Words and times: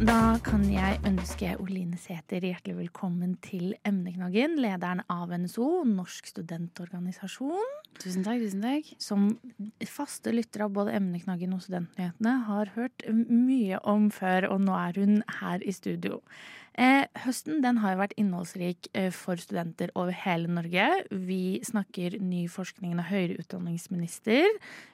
Da 0.00 0.38
kan 0.40 0.62
jeg 0.64 0.96
ønske 1.04 1.50
Oline 1.60 1.98
Sæther 2.00 2.40
hjertelig 2.40 2.72
velkommen 2.78 3.34
til 3.44 3.74
Emneknaggen, 3.84 4.54
lederen 4.56 5.02
av 5.12 5.28
NSO, 5.28 5.82
Norsk 5.84 6.30
studentorganisasjon. 6.30 7.74
Tusen 8.00 8.24
takk, 8.24 8.40
tusen 8.40 8.64
takk. 8.64 8.88
Som 8.96 9.26
faste 9.84 10.32
lyttere 10.32 10.70
av 10.70 10.72
både 10.78 10.94
Emneknaggen 10.96 11.52
og 11.52 11.60
Studentnyhetene 11.66 12.32
har 12.46 12.72
hørt 12.78 13.04
mye 13.12 13.82
om 13.84 14.08
før, 14.14 14.48
og 14.54 14.64
nå 14.64 14.78
er 14.78 15.02
hun 15.02 15.20
her 15.42 15.60
i 15.68 15.76
studio. 15.76 16.22
Eh, 16.78 17.02
høsten 17.24 17.58
den 17.64 17.80
har 17.82 17.96
jo 17.96 18.00
vært 18.00 18.14
innholdsrik 18.20 18.88
eh, 18.94 19.10
for 19.14 19.40
studenter 19.42 19.90
over 19.98 20.14
hele 20.14 20.50
Norge. 20.50 20.86
Vi 21.10 21.58
snakker 21.66 22.14
ny 22.22 22.44
forskning 22.50 22.94
og 22.94 23.08
høyere 23.08 23.40
utdanningsminister, 23.42 24.46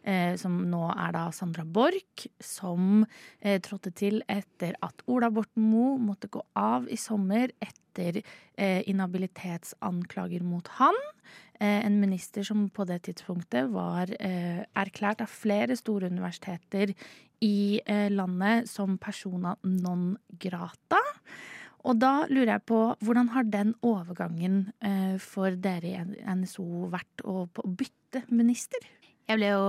eh, 0.08 0.32
som 0.40 0.56
nå 0.70 0.86
er 0.94 1.12
da 1.12 1.26
Sandra 1.36 1.66
Borch, 1.68 2.24
som 2.40 3.04
eh, 3.42 3.60
trådte 3.60 3.92
til 3.92 4.22
etter 4.32 4.78
at 4.82 5.04
Ola 5.06 5.28
Borten 5.30 5.68
Moe 5.68 5.98
måtte 6.00 6.30
gå 6.32 6.40
av 6.56 6.88
i 6.88 6.96
sommer 7.00 7.52
etter 7.60 8.22
eh, 8.22 8.80
inhabilitetsanklager 8.88 10.46
mot 10.48 10.70
han. 10.80 10.96
Eh, 11.60 11.84
en 11.84 12.00
minister 12.00 12.46
som 12.46 12.70
på 12.72 12.88
det 12.88 13.02
tidspunktet 13.10 13.68
var 13.72 14.10
erklært 14.16 15.20
av 15.24 15.28
flere 15.32 15.76
store 15.76 16.08
universiteter 16.08 16.94
i 17.44 17.82
landet 18.08 18.64
som 18.70 18.96
persona 18.96 19.52
non 19.60 20.14
grata. 20.40 21.02
Og 21.86 21.98
da 22.02 22.26
lurer 22.26 22.56
jeg 22.56 22.66
på, 22.66 22.80
hvordan 23.04 23.30
har 23.34 23.46
den 23.46 23.72
overgangen 23.86 24.58
eh, 24.82 25.16
for 25.22 25.54
dere 25.54 25.92
i 25.92 26.36
NSO 26.40 26.88
vært 26.90 27.22
å, 27.22 27.46
bytte 27.62 28.24
minister? 28.34 28.82
Jeg 29.26 29.38
ble 29.38 29.50
jo 29.52 29.66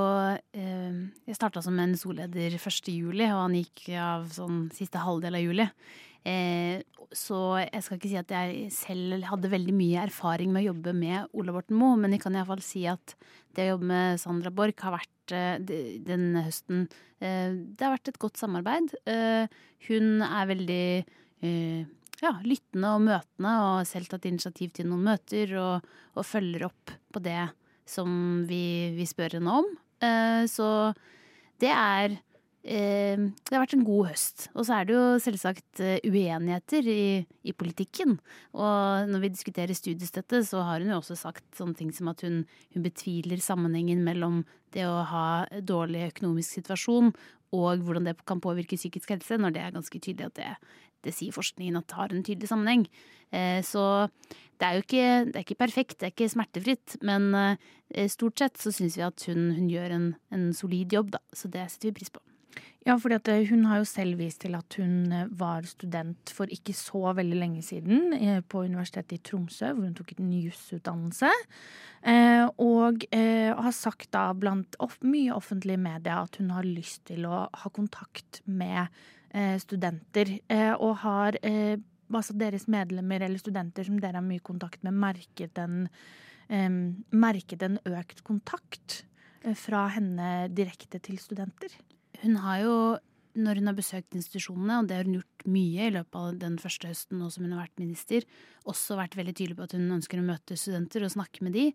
eh, 0.58 0.98
Jeg 1.28 1.38
starta 1.38 1.62
som 1.66 1.78
NSO-leder 1.78 2.58
1. 2.58 2.92
juli, 2.94 3.26
og 3.30 3.44
han 3.44 3.58
gikk 3.60 3.88
av 4.02 4.30
sånn 4.34 4.68
siste 4.74 5.02
halvdel 5.02 5.38
av 5.38 5.44
juli. 5.44 5.68
Eh, 6.28 6.82
så 7.14 7.42
jeg 7.62 7.84
skal 7.86 8.00
ikke 8.00 8.12
si 8.12 8.18
at 8.20 8.34
jeg 8.34 8.72
selv 8.74 9.28
hadde 9.30 9.54
veldig 9.54 9.76
mye 9.78 10.08
erfaring 10.08 10.50
med 10.52 10.66
å 10.66 10.72
jobbe 10.72 10.96
med 10.98 11.38
Ola 11.38 11.54
Borten 11.56 11.78
Moe, 11.78 12.00
men 12.02 12.18
jeg 12.18 12.24
kan 12.26 12.36
iallfall 12.36 12.66
si 12.66 12.82
at 12.90 13.14
det 13.56 13.68
å 13.68 13.76
jobbe 13.76 13.92
med 13.94 14.22
Sandra 14.22 14.52
Borch 14.54 14.82
har 14.84 14.98
vært 14.98 15.14
den 15.28 16.26
høsten 16.40 16.86
Det 17.20 17.84
har 17.84 17.92
vært 17.92 18.12
et 18.12 18.20
godt 18.22 18.38
samarbeid. 18.40 18.94
Hun 19.88 20.22
er 20.24 20.52
veldig 20.52 20.84
ja, 22.24 22.34
lyttende 22.46 22.94
og 22.96 23.04
møtende, 23.06 23.54
og 23.64 23.88
selv 23.90 24.10
tatt 24.12 24.28
initiativ 24.30 24.74
til 24.76 24.90
noen 24.90 25.06
møter, 25.12 25.54
og, 25.62 25.90
og 26.18 26.28
følger 26.28 26.68
opp 26.70 26.94
på 27.14 27.24
det 27.24 27.42
som 27.88 28.44
vi, 28.50 28.94
vi 28.98 29.08
spør 29.08 29.38
henne 29.38 29.60
om. 29.62 29.68
Eh, 30.04 30.44
så 30.52 30.94
det 31.62 31.72
er 31.74 32.18
eh, 32.68 33.18
Det 33.18 33.54
har 33.54 33.64
vært 33.64 33.78
en 33.78 33.88
god 33.88 34.12
høst. 34.12 34.50
Og 34.54 34.68
så 34.68 34.80
er 34.80 34.88
det 34.88 34.98
jo 34.98 35.06
selvsagt 35.24 35.82
eh, 35.82 36.02
uenigheter 36.04 36.90
i, 36.92 37.24
i, 37.48 37.56
politikken. 37.56 38.18
Og 38.58 39.08
når 39.10 39.24
vi 39.24 39.34
diskuterer 39.34 39.78
studiestøtte, 39.78 40.44
så 40.46 40.66
har 40.68 40.84
hun 40.84 40.92
jo 40.92 41.00
også 41.00 41.18
sagt 41.18 41.48
sånne 41.58 41.78
ting 41.80 41.94
som 41.96 42.12
at 42.12 42.26
hun, 42.28 42.44
hun 42.76 42.86
betviler 42.86 43.42
sammenhengen 43.42 44.04
mellom 44.06 44.44
det 44.76 44.84
å 44.84 45.00
ha 45.08 45.28
dårlig 45.64 46.10
økonomisk 46.10 46.60
situasjon 46.60 47.14
og 47.56 47.84
hvordan 47.86 48.10
det 48.10 48.18
kan 48.28 48.42
påvirke 48.44 48.76
psykisk 48.76 49.14
helse, 49.14 49.38
når 49.40 49.54
det 49.56 49.62
er 49.64 49.76
ganske 49.76 50.00
tydelig 50.04 50.28
at 50.28 50.36
det 50.36 50.48
det 51.06 51.14
sier 51.16 51.36
forskningen 51.36 51.80
at 51.80 51.98
har 51.98 52.14
en 52.14 52.26
tydelig 52.26 52.50
sammenheng. 52.52 52.88
Eh, 53.32 53.60
så 53.66 54.08
det 54.58 54.68
er 54.68 54.78
jo 54.78 54.86
ikke, 54.86 55.10
er 55.34 55.44
ikke 55.44 55.60
perfekt, 55.60 56.00
det 56.00 56.10
er 56.10 56.16
ikke 56.16 56.32
smertefritt, 56.34 56.98
men 57.06 57.30
eh, 57.36 58.08
stort 58.12 58.42
sett 58.42 58.62
så 58.62 58.74
syns 58.74 58.98
vi 58.98 59.06
at 59.06 59.28
hun, 59.30 59.52
hun 59.58 59.68
gjør 59.72 59.98
en, 59.98 60.08
en, 60.34 60.48
solid 60.56 60.98
jobb, 60.98 61.14
da. 61.18 61.22
Så 61.36 61.52
det 61.52 61.68
setter 61.72 61.92
vi 61.92 62.00
pris 62.00 62.14
på. 62.14 62.24
Ja, 62.88 62.96
for 62.98 63.12
eh, 63.14 63.44
hun 63.52 63.68
har 63.70 63.82
jo 63.82 63.90
selv 63.90 64.18
vist 64.22 64.40
til 64.46 64.56
at 64.58 64.78
hun 64.80 65.12
var 65.38 65.68
student 65.70 66.32
for 66.34 66.50
ikke 66.50 66.74
så 66.74 67.12
veldig 67.18 67.38
lenge 67.38 67.62
siden 67.66 68.16
på 68.50 68.64
Universitetet 68.66 69.20
i 69.20 69.22
Tromsø, 69.28 69.74
hvor 69.76 69.86
hun 69.86 69.98
tok 69.98 70.16
en 70.16 70.32
jusutdannelse. 70.40 71.30
Og 72.64 73.04
har 73.12 73.74
sagt 73.76 74.14
da 74.16 74.30
blant 74.32 74.78
mye 75.04 75.36
offentlige 75.36 75.82
medier 75.82 76.24
at 76.24 76.40
hun 76.40 76.54
har 76.56 76.66
lyst 76.66 77.04
til 77.12 77.28
å 77.28 77.44
ha 77.52 77.72
kontakt 77.76 78.40
med 78.48 78.88
studenter, 79.60 80.38
eh, 80.50 80.74
og 80.74 80.98
har 81.04 81.38
eh, 81.44 81.76
altså 82.14 82.36
deres 82.38 82.68
medlemmer 82.72 83.26
eller 83.26 83.42
studenter 83.42 83.88
som 83.88 84.00
dere 84.00 84.22
har 84.22 84.26
mye 84.26 84.44
kontakt 84.44 84.84
med, 84.84 84.96
merket 84.96 85.58
en, 85.60 85.88
merket 87.12 87.66
en 87.66 87.76
økt 87.84 88.24
kontakt 88.24 89.02
fra 89.60 89.88
henne 89.92 90.48
direkte 90.56 91.02
til 91.04 91.20
studenter? 91.20 91.74
Hun 92.24 92.40
har 92.40 92.62
jo 92.64 92.78
når 93.38 93.62
hun 93.62 93.70
har 93.70 93.78
besøkt 93.78 94.16
institusjonene, 94.18 94.80
og 94.82 94.90
det 94.90 94.98
har 94.98 95.08
hun 95.08 95.18
gjort 95.20 95.46
mye 95.54 95.88
i 95.88 95.94
løpet 95.94 96.18
av 96.20 96.38
den 96.42 96.58
første 96.62 96.90
høsten 96.90 97.22
nå 97.22 97.30
som 97.34 97.46
hun 97.46 97.54
har 97.56 97.66
vært 97.66 97.82
minister, 97.82 98.26
også 98.68 98.98
vært 99.00 99.18
veldig 99.20 99.36
tydelig 99.38 99.58
på 99.60 99.68
at 99.68 99.76
hun 99.78 99.98
ønsker 99.98 100.22
å 100.22 100.26
møte 100.28 100.58
studenter 100.60 101.06
og 101.06 101.14
snakke 101.14 101.46
med 101.46 101.56
de. 101.56 101.66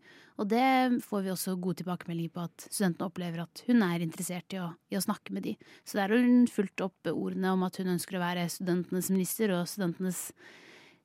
Og 0.42 0.50
det 0.52 0.64
får 1.06 1.26
vi 1.26 1.32
også 1.32 1.56
gode 1.62 1.80
tilbakemeldinger 1.82 2.34
på 2.34 2.46
at 2.48 2.66
studentene 2.68 3.08
opplever 3.08 3.44
at 3.44 3.64
hun 3.68 3.86
er 3.86 4.04
interessert 4.04 4.56
i 4.56 4.60
å, 4.62 4.72
i 4.92 4.98
å 4.98 5.04
snakke 5.04 5.36
med 5.36 5.46
de. 5.48 5.54
Så 5.86 6.00
der 6.00 6.12
har 6.12 6.26
hun 6.26 6.44
fulgt 6.50 6.84
opp 6.84 7.12
ordene 7.12 7.54
om 7.54 7.64
at 7.66 7.78
hun 7.80 7.94
ønsker 7.94 8.18
å 8.18 8.24
være 8.24 8.48
studentenes 8.52 9.12
minister 9.14 9.54
og 9.56 9.70
studentenes 9.70 10.28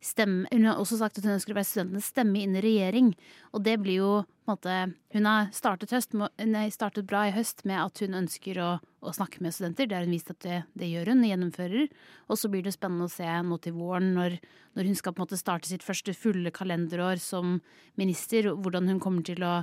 stemme 0.04 0.48
Hun 0.52 0.66
har 0.66 0.78
også 0.78 1.00
sagt 1.00 1.18
at 1.18 1.26
hun 1.26 1.36
ønsker 1.36 1.54
å 1.54 1.58
være 1.58 1.68
studentenes 1.68 2.10
stemme 2.12 2.42
inn 2.42 2.58
i 2.58 2.64
regjering. 2.64 3.14
Og 3.56 3.64
det 3.66 3.78
blir 3.82 4.02
jo 4.02 4.12
på 4.46 4.54
en 4.54 4.54
måte 4.54 4.76
Hun 5.16 5.26
har 5.26 5.50
startet, 5.56 5.92
høst, 5.92 6.14
nei, 6.14 6.68
startet 6.72 7.08
bra 7.10 7.26
i 7.28 7.34
høst 7.36 7.66
med 7.66 7.80
at 7.82 8.04
hun 8.04 8.16
ønsker 8.22 8.60
å, 8.62 8.70
å, 9.02 9.14
snakke 9.16 9.42
med 9.44 9.56
studenter. 9.56 9.88
Det 9.88 9.98
har 9.98 10.06
hun 10.06 10.14
vist 10.14 10.32
at 10.32 10.40
det, 10.46 10.62
det 10.78 10.92
gjør 10.92 11.14
hun, 11.14 11.26
gjennomfører. 11.28 11.90
Og 12.30 12.40
så 12.40 12.52
blir 12.52 12.64
det 12.64 12.76
spennende 12.76 13.10
å 13.10 13.12
se 13.12 13.26
nå 13.26 13.58
til 13.64 13.76
våren, 13.80 14.14
når, 14.16 14.38
når 14.78 14.92
hun 14.92 15.00
skal 15.00 15.16
på 15.16 15.24
en 15.24 15.28
måte 15.28 15.42
starte 15.42 15.72
sitt 15.72 15.86
første 15.86 16.16
fulle 16.16 16.54
kalenderår 16.54 17.20
som 17.24 17.58
minister, 18.00 18.54
hvordan 18.54 18.94
hun 18.94 19.04
kommer 19.04 19.26
til 19.26 19.44
å 19.44 19.60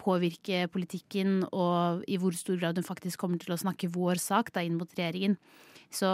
påvirke 0.00 0.64
politikken, 0.72 1.42
og 1.52 2.04
i 2.10 2.18
hvor 2.20 2.36
stor 2.36 2.58
grad 2.60 2.80
hun 2.80 2.86
faktisk 2.86 3.22
kommer 3.22 3.40
til 3.42 3.54
å 3.54 3.60
snakke 3.60 3.92
vår 3.94 4.20
sak 4.22 4.52
da 4.54 4.64
inn 4.64 4.78
mot 4.80 4.90
regjeringen. 4.96 5.38
Så 5.94 6.08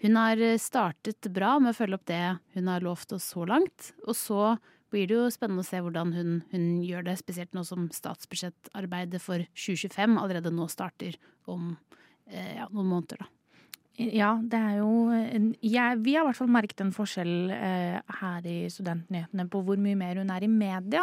hun 0.00 0.16
har 0.16 0.40
startet 0.62 1.28
bra 1.34 1.58
med 1.60 1.74
å 1.74 1.76
følge 1.76 1.98
opp 1.98 2.06
det 2.08 2.24
hun 2.56 2.70
har 2.72 2.84
lovt 2.84 3.12
oss 3.12 3.32
så 3.34 3.44
langt. 3.48 3.90
Og 4.06 4.16
så 4.16 4.54
blir 4.90 5.10
det 5.10 5.18
jo 5.18 5.26
spennende 5.32 5.64
å 5.64 5.68
se 5.68 5.80
hvordan 5.82 6.14
hun, 6.14 6.38
hun 6.52 6.70
gjør 6.86 7.04
det, 7.10 7.18
spesielt 7.20 7.52
nå 7.54 7.64
som 7.66 7.90
statsbudsjettarbeidet 7.94 9.20
for 9.22 9.44
2025 9.54 10.16
allerede 10.18 10.52
nå 10.54 10.66
starter 10.72 11.18
om 11.50 11.74
eh, 12.30 12.56
ja, 12.56 12.66
noen 12.72 12.90
måneder, 12.94 13.22
da. 13.22 13.30
Ja, 14.00 14.30
det 14.40 14.56
er 14.56 14.76
jo 14.78 15.10
ja, 15.60 15.90
Vi 16.00 16.14
har 16.14 16.22
i 16.22 16.28
hvert 16.30 16.38
fall 16.38 16.52
merket 16.52 16.78
en 16.80 16.92
forskjell 16.94 17.50
eh, 17.52 17.98
her 18.20 18.46
i 18.48 18.62
Studentnyhetene 18.72 19.44
på 19.52 19.60
hvor 19.66 19.80
mye 19.82 19.98
mer 19.98 20.22
hun 20.22 20.30
er 20.32 20.46
i 20.46 20.48
media. 20.48 21.02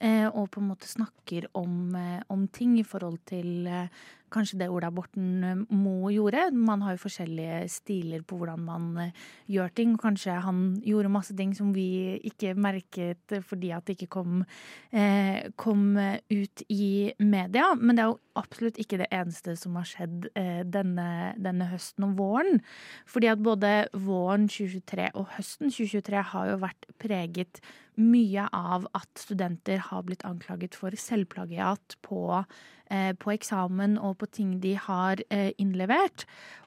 Eh, 0.00 0.26
og 0.28 0.50
på 0.54 0.60
en 0.62 0.68
måte 0.70 0.86
snakker 0.86 1.48
om, 1.58 1.94
eh, 1.98 2.22
om 2.30 2.46
ting 2.48 2.78
i 2.78 2.86
forhold 2.86 3.18
til 3.26 3.66
eh, 3.66 3.88
kanskje 4.32 4.60
det 4.62 4.68
Ola 4.72 4.90
Borten 4.94 5.44
eh, 5.44 5.62
Moe 5.74 6.12
gjorde. 6.14 6.48
Man 6.54 6.82
har 6.84 6.96
jo 6.96 7.04
forskjellige 7.04 7.60
stiler 7.72 8.24
på 8.26 8.38
hvordan 8.40 8.64
man 8.66 8.88
eh, 9.02 9.26
gjør 9.50 9.72
ting. 9.74 9.96
Kanskje 10.00 10.38
han 10.44 10.62
gjorde 10.84 11.12
masse 11.12 11.36
ting 11.38 11.54
som 11.56 11.72
vi 11.76 12.18
ikke 12.28 12.54
merket 12.58 13.38
fordi 13.48 13.72
at 13.76 13.88
det 13.88 13.98
ikke 13.98 14.12
kom, 14.18 14.44
eh, 14.92 15.48
kom 15.56 15.96
ut 15.98 16.64
i 16.68 17.12
media. 17.18 17.72
Men 17.78 17.96
det 17.96 18.04
er 18.04 18.12
jo 18.12 18.20
absolutt 18.38 18.78
ikke 18.80 19.00
det 19.02 19.10
eneste 19.14 19.56
som 19.58 19.76
har 19.78 19.88
skjedd 19.88 20.30
eh, 20.38 20.62
denne, 20.68 21.34
denne, 21.40 21.68
høsten 21.72 22.06
og 22.08 22.16
våren. 22.20 22.62
Fordi 23.08 23.32
at 23.32 23.42
både 23.44 23.74
våren 23.92 24.48
2023 24.50 25.10
og 25.14 25.28
høsten 25.36 25.72
2023 25.74 26.24
har 26.32 26.52
jo 26.52 26.62
vært 26.62 26.88
preget 27.02 27.62
mye 27.98 28.44
av 28.54 28.86
at 28.94 29.10
studenter 29.18 29.80
har 29.88 30.04
blitt 30.06 30.22
anklaget 30.26 30.76
for 30.78 30.94
selvplagiat 30.94 31.98
på 32.06 32.20
Eh, 32.38 32.77
på 32.88 33.32
eksamen 33.34 33.98
og 34.00 34.18
på 34.22 34.28
ting 34.32 34.54
de 34.62 34.74
har 34.80 35.20
eh, 35.28 35.50
innlevert. 35.60 36.24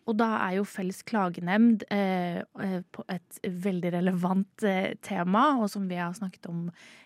Og 0.09 0.17
da 0.17 0.27
er 0.47 0.57
jo 0.57 0.65
Felles 0.65 1.03
klagenemnd 1.05 1.83
på 1.85 3.03
et 3.13 3.35
veldig 3.45 3.91
relevant 3.93 4.63
tema, 5.05 5.43
og 5.61 5.69
som 5.69 5.85
vi 5.85 5.99
har 5.99 6.15
snakket 6.17 6.47
om 6.49 6.63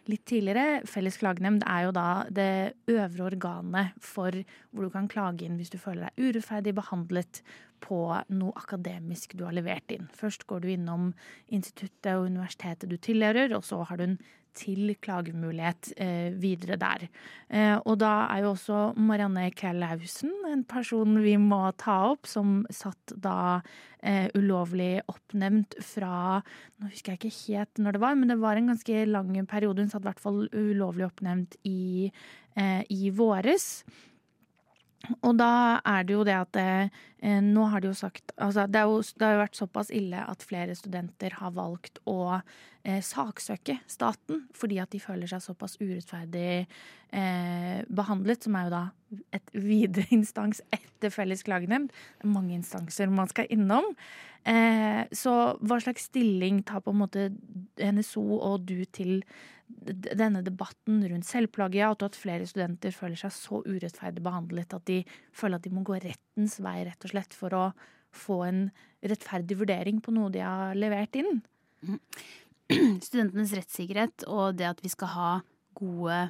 litt 0.08 0.24
tidligere. 0.32 0.80
Felles 0.88 1.20
klagenemnd 1.20 1.66
er 1.68 1.90
jo 1.90 1.92
da 1.98 2.08
det 2.32 2.48
øvre 2.94 3.28
organet 3.28 4.00
for 4.00 4.32
hvor 4.72 4.88
du 4.88 4.94
kan 4.94 5.12
klage 5.12 5.44
inn 5.44 5.60
hvis 5.60 5.74
du 5.76 5.78
føler 5.82 6.08
deg 6.08 6.24
urettferdig 6.24 6.76
behandlet 6.80 7.44
på 7.84 8.00
noe 8.34 8.56
akademisk 8.58 9.36
du 9.38 9.46
har 9.46 9.56
levert 9.56 9.92
inn. 9.94 10.08
Først 10.16 10.48
går 10.50 10.64
du 10.64 10.72
innom 10.74 11.12
instituttet 11.54 12.14
og 12.16 12.30
universitetet 12.32 12.90
du 12.92 12.98
tilhører, 12.98 13.54
og 13.58 13.66
så 13.68 13.84
har 13.86 14.00
du 14.00 14.08
en 14.10 14.20
til 14.56 14.94
klagemulighet 15.04 15.92
eh, 16.02 16.30
videre 16.42 16.78
der. 16.82 17.06
Eh, 17.50 17.76
og 17.78 18.00
da 18.02 18.14
er 18.32 18.46
jo 18.46 18.54
også 18.54 18.80
Marianne 18.98 19.50
Kjellhausen 19.56 20.34
en 20.50 20.64
person 20.68 21.20
vi 21.24 21.36
må 21.42 21.62
ta 21.82 21.98
opp, 22.12 22.30
som 22.30 22.64
satt 22.74 23.16
da 23.22 23.60
eh, 24.02 24.32
ulovlig 24.38 25.00
oppnevnt 25.12 25.78
fra 25.84 26.42
Nå 26.80 26.90
husker 26.90 27.14
jeg 27.16 27.22
ikke 27.22 27.38
helt 27.54 27.80
når 27.84 27.96
det 27.96 28.04
var, 28.04 28.18
men 28.20 28.32
det 28.32 28.42
var 28.42 28.60
en 28.60 28.74
ganske 28.74 29.06
lang 29.10 29.32
periode. 29.52 29.84
Hun 29.84 29.94
satt 29.94 30.04
i 30.04 30.10
hvert 30.10 30.24
fall 30.24 30.44
ulovlig 30.52 31.08
oppnevnt 31.08 31.56
i, 31.68 32.12
i 32.92 33.10
våres. 33.16 33.86
Og 35.22 35.36
da 35.40 35.80
er 35.86 36.06
det 36.08 36.16
jo 36.16 36.24
det 36.28 36.36
at 36.38 36.60
eh, 36.62 37.42
nå 37.44 37.66
har 37.72 37.82
de 37.82 37.90
jo 37.92 37.98
sagt 37.98 38.34
altså 38.42 38.68
det, 38.70 38.84
jo, 38.86 39.00
det, 39.02 39.26
har 39.26 39.36
jo 39.36 39.44
vært 39.44 39.60
såpass 39.60 39.92
ille 39.94 40.22
at 40.22 40.46
flere 40.46 40.76
studenter 40.78 41.38
har 41.40 41.56
valgt 41.56 42.00
å 42.10 42.20
eh, 42.36 43.02
saksøke 43.06 43.80
staten 43.90 44.46
fordi 44.58 44.80
at 44.84 44.94
de 44.94 45.02
føler 45.04 45.30
seg 45.32 45.44
såpass 45.46 45.78
urettferdig 45.82 46.66
eh, 47.16 47.82
behandlet, 47.88 48.46
som 48.46 48.60
er 48.60 48.68
jo 48.68 48.76
da 48.76 48.84
et 49.36 49.56
videre 49.56 50.08
instans 50.20 50.62
etter 50.76 51.14
felles 51.14 51.44
klagenemnd. 51.46 51.92
Mange 52.28 52.56
instanser 52.58 53.12
man 53.12 53.30
skal 53.32 53.50
innom. 53.54 53.94
Eh, 54.46 55.04
så 55.16 55.34
hva 55.58 55.80
slags 55.82 56.10
stilling 56.12 56.62
tar 56.68 56.84
på 56.86 56.94
en 56.94 57.02
måte 57.02 57.30
NSO 57.82 58.26
og 58.38 58.68
du 58.70 58.84
til 58.86 59.24
denne 59.68 60.44
debatten 60.46 61.02
rundt 61.10 61.28
selvplagiat, 61.28 62.02
og 62.02 62.12
at 62.12 62.20
flere 62.20 62.46
studenter 62.50 62.94
føler 62.94 63.18
seg 63.20 63.34
så 63.34 63.62
urettferdig 63.66 64.24
behandlet 64.26 64.74
at 64.78 64.86
de 64.90 65.02
føler 65.36 65.58
at 65.60 65.66
de 65.66 65.74
må 65.74 65.84
gå 65.86 65.98
rettens 66.04 66.60
vei 66.64 66.80
rett 66.86 67.08
og 67.08 67.14
slett 67.14 67.38
for 67.38 67.56
å 67.58 67.66
få 68.16 68.40
en 68.46 68.62
rettferdig 69.06 69.58
vurdering 69.60 70.00
på 70.04 70.14
noe 70.16 70.32
de 70.34 70.44
har 70.46 70.78
levert 70.78 71.18
inn. 71.20 71.42
Studentenes 73.06 73.54
rettssikkerhet 73.58 74.26
og 74.32 74.58
det 74.60 74.70
at 74.70 74.82
vi 74.86 74.92
skal 74.94 75.14
ha 75.14 75.32
gode 75.78 76.28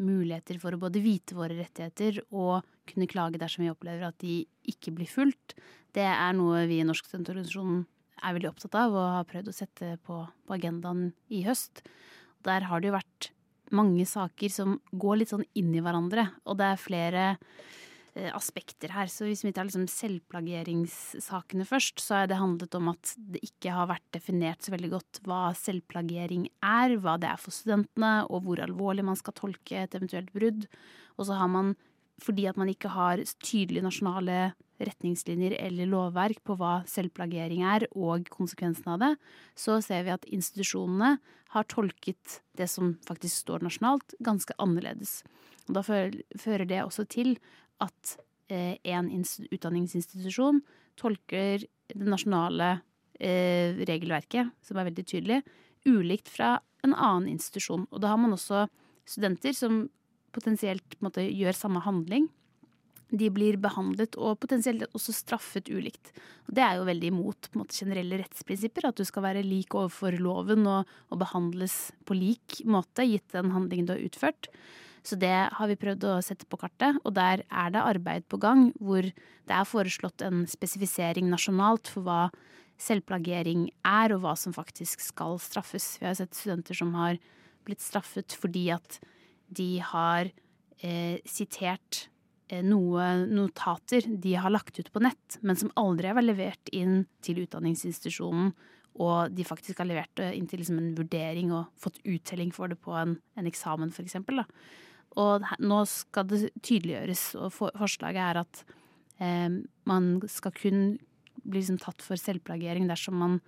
muligheter 0.00 0.58
for 0.62 0.74
å 0.74 0.80
både 0.80 1.02
vite 1.02 1.36
våre 1.38 1.56
rettigheter 1.56 2.20
og 2.34 2.64
kunne 2.88 3.08
klage 3.10 3.40
dersom 3.40 3.64
vi 3.64 3.72
opplever 3.72 4.08
at 4.08 4.18
de 4.22 4.42
ikke 4.70 4.92
blir 4.96 5.08
fulgt, 5.10 5.54
det 5.94 6.06
er 6.08 6.32
noe 6.36 6.64
vi 6.70 6.80
i 6.82 6.86
Norsk 6.86 7.06
studentorganisasjon 7.06 7.84
er 8.24 8.34
veldig 8.36 8.50
opptatt 8.50 8.76
av 8.78 8.96
og 8.96 9.12
har 9.18 9.28
prøvd 9.28 9.50
å 9.50 9.54
sette 9.54 9.94
på, 10.04 10.18
på 10.24 10.56
agendaen 10.56 11.08
i 11.32 11.44
høst 11.46 11.84
der 12.46 12.68
har 12.68 12.82
det 12.82 12.90
jo 12.90 12.98
vært 12.98 13.30
mange 13.74 14.04
saker 14.06 14.52
som 14.52 14.76
går 14.92 15.20
litt 15.20 15.32
sånn 15.32 15.46
inn 15.58 15.72
i 15.74 15.82
hverandre, 15.82 16.28
og 16.46 16.58
det 16.60 16.68
er 16.68 16.80
flere 16.80 17.22
eh, 18.14 18.30
aspekter 18.34 18.92
her. 18.94 19.10
Så 19.10 19.26
hvis 19.26 19.44
vi 19.46 19.54
tar 19.54 19.66
liksom 19.68 19.86
selvplageringssakene 19.90 21.66
først, 21.68 22.02
så 22.04 22.20
har 22.20 22.30
det 22.30 22.40
handlet 22.40 22.76
om 22.78 22.92
at 22.92 23.14
det 23.16 23.42
ikke 23.46 23.74
har 23.74 23.90
vært 23.90 24.06
definert 24.14 24.64
så 24.64 24.74
veldig 24.74 24.92
godt 24.92 25.22
hva 25.28 25.46
selvplagering 25.58 26.46
er, 26.60 26.98
hva 27.00 27.16
det 27.20 27.32
er 27.32 27.40
for 27.40 27.56
studentene, 27.56 28.14
og 28.28 28.44
hvor 28.46 28.62
alvorlig 28.64 29.06
man 29.06 29.18
skal 29.20 29.36
tolke 29.38 29.82
et 29.82 29.96
eventuelt 29.98 30.32
brudd. 30.36 30.68
Og 31.18 31.28
så 31.28 31.40
har 31.40 31.50
man 31.50 31.74
fordi 32.22 32.44
at 32.46 32.58
man 32.60 32.70
ikke 32.70 32.92
har 32.94 33.18
tydelige 33.42 33.82
nasjonale 33.82 34.52
retningslinjer 34.82 35.54
eller 35.58 35.88
lovverk 35.90 36.40
på 36.46 36.56
hva 36.58 36.80
selvplagering 36.90 37.62
er, 37.66 37.86
og 37.94 38.28
konsekvensene 38.32 38.96
av 38.96 39.02
det, 39.02 39.12
så 39.58 39.78
ser 39.84 40.06
vi 40.06 40.14
at 40.14 40.26
institusjonene 40.26 41.16
har 41.54 41.68
tolket 41.70 42.40
det 42.58 42.66
som 42.70 42.96
faktisk 43.06 43.44
står 43.44 43.66
nasjonalt, 43.66 44.16
ganske 44.24 44.56
annerledes. 44.62 45.20
Og 45.68 45.78
da 45.78 45.84
fører 45.86 46.66
det 46.68 46.82
også 46.82 47.06
til 47.10 47.36
at 47.82 48.16
eh, 48.52 48.76
en 48.90 49.10
utdanningsinstitusjon 49.14 50.60
tolker 51.00 51.62
det 51.94 52.08
nasjonale 52.08 52.78
eh, 53.20 53.76
regelverket, 53.86 54.50
som 54.64 54.78
er 54.78 54.90
veldig 54.90 55.06
tydelig, 55.06 55.42
ulikt 55.86 56.30
fra 56.32 56.56
en 56.84 56.94
annen 56.94 57.30
institusjon. 57.36 57.86
Og 57.90 58.02
da 58.02 58.12
har 58.12 58.20
man 58.20 58.34
også 58.36 58.66
studenter 59.08 59.54
som 59.56 59.84
potensielt 60.34 60.96
måte, 61.04 61.22
gjør 61.22 61.56
samme 61.56 61.82
handling, 61.84 62.26
de 63.18 63.28
blir 63.32 63.58
behandlet 63.62 64.16
og 64.18 64.38
potensielt 64.42 64.86
også 64.96 65.14
straffet 65.14 65.68
ulikt. 65.70 66.12
Og 66.48 66.56
det 66.56 66.64
er 66.64 66.78
jo 66.78 66.86
veldig 66.88 67.10
imot 67.12 67.50
måte, 67.58 67.76
generelle 67.76 68.18
rettsprinsipper, 68.22 68.88
at 68.88 68.98
du 68.98 69.04
skal 69.06 69.26
være 69.26 69.44
lik 69.46 69.74
overfor 69.76 70.16
loven 70.20 70.66
og, 70.70 70.90
og, 71.10 71.20
behandles 71.22 71.92
på 72.08 72.16
lik 72.18 72.60
måte, 72.66 73.06
gitt 73.06 73.36
den 73.36 73.52
handlingen 73.54 73.88
du 73.88 73.94
har 73.94 74.02
utført. 74.04 74.50
Så 75.04 75.18
det 75.20 75.34
har 75.52 75.68
vi 75.68 75.76
prøvd 75.76 76.06
å 76.08 76.16
sette 76.24 76.48
på 76.48 76.58
kartet, 76.62 76.96
og 77.04 77.12
der 77.16 77.44
er 77.44 77.72
det 77.74 77.84
arbeid 77.84 78.24
på 78.32 78.40
gang 78.40 78.70
hvor 78.80 79.04
det 79.04 79.52
er 79.52 79.68
foreslått 79.68 80.24
en 80.24 80.46
spesifisering 80.48 81.28
nasjonalt 81.28 81.90
for 81.92 82.06
hva 82.06 82.20
selvplagering 82.80 83.68
er, 83.86 84.14
og 84.14 84.24
hva 84.24 84.32
som 84.38 84.56
faktisk 84.56 85.04
skal 85.04 85.36
straffes. 85.42 85.98
Vi 86.00 86.08
har 86.08 86.16
sett 86.18 86.34
studenter 86.34 86.76
som 86.78 86.94
har 86.96 87.20
blitt 87.68 87.84
straffet 87.84 88.34
fordi 88.40 88.70
at 88.74 88.98
de 89.54 89.76
har 89.84 90.32
eh, 90.80 91.20
sitert 91.28 92.08
eh, 92.48 92.62
noe 92.64 93.08
notater 93.26 94.06
de 94.06 94.36
har 94.40 94.52
lagt 94.52 94.78
ut 94.78 94.92
på 94.92 95.02
nett, 95.04 95.38
men 95.42 95.58
som 95.58 95.72
aldri 95.80 96.10
har 96.10 96.18
vært 96.18 96.30
levert 96.30 96.72
inn 96.72 97.04
til 97.24 97.42
utdanningsinstitusjonen, 97.44 98.54
og 99.02 99.34
de 99.34 99.46
faktisk 99.46 99.80
har 99.82 99.88
levert 99.90 100.12
det 100.20 100.30
inn 100.38 100.46
til 100.46 100.60
liksom 100.62 100.78
en 100.78 100.92
vurdering 100.94 101.50
og 101.54 101.72
fått 101.82 101.98
uttelling 102.06 102.52
for 102.54 102.70
det 102.70 102.78
på 102.82 102.94
en, 102.94 103.16
en 103.34 103.48
eksamen, 103.50 103.90
f.eks. 103.90 104.20
Og 105.18 105.46
nå 105.62 105.80
skal 105.90 106.28
det 106.30 106.52
tydeliggjøres, 106.62 107.24
og 107.40 107.50
for, 107.54 107.74
forslaget 107.78 108.22
er 108.22 108.40
at 108.44 108.62
eh, 109.18 109.58
man 109.90 110.14
skal 110.30 110.54
kun 110.54 110.86
bli 111.44 111.60
liksom 111.60 111.80
tatt 111.82 112.02
for 112.02 112.18
selvplagering 112.18 112.86
dersom 112.88 113.18
man 113.20 113.40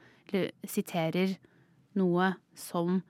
siterer 0.67 1.37
noe 1.97 2.33
som 2.59 3.01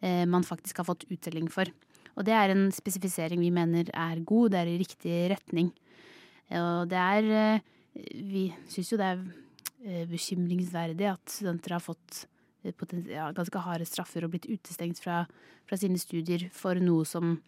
eh, 0.00 0.24
man 0.26 0.44
faktisk 0.46 0.80
har 0.80 0.88
fått 0.88 1.06
uttelling 1.12 1.50
for. 1.52 1.68
Og 2.16 2.26
det 2.26 2.34
er 2.36 2.52
en 2.52 2.66
spesifisering 2.74 3.40
vi 3.40 3.52
mener 3.54 3.88
er 3.88 4.20
god, 4.26 4.52
det 4.52 4.60
er 4.60 4.72
i 4.72 4.80
riktig 4.80 5.14
retning. 5.32 5.70
Og 6.52 6.90
det 6.90 6.98
er 7.00 7.30
eh, 7.38 7.70
Vi 8.32 8.44
syns 8.68 8.92
jo 8.92 8.98
det 9.00 9.08
er 9.08 9.22
eh, 9.84 10.04
bekymringsverdig 10.10 11.08
at 11.12 11.32
studenter 11.32 11.76
har 11.76 11.84
fått 11.84 12.26
eh, 12.64 12.74
ganske 13.36 13.64
harde 13.64 13.88
straffer 13.88 14.26
og 14.26 14.34
blitt 14.34 14.50
utestengt 14.50 15.00
fra, 15.00 15.22
fra, 15.68 15.78
sine 15.80 16.00
studier 16.00 16.48
for 16.52 16.80
noe 16.80 17.08
som 17.08 17.38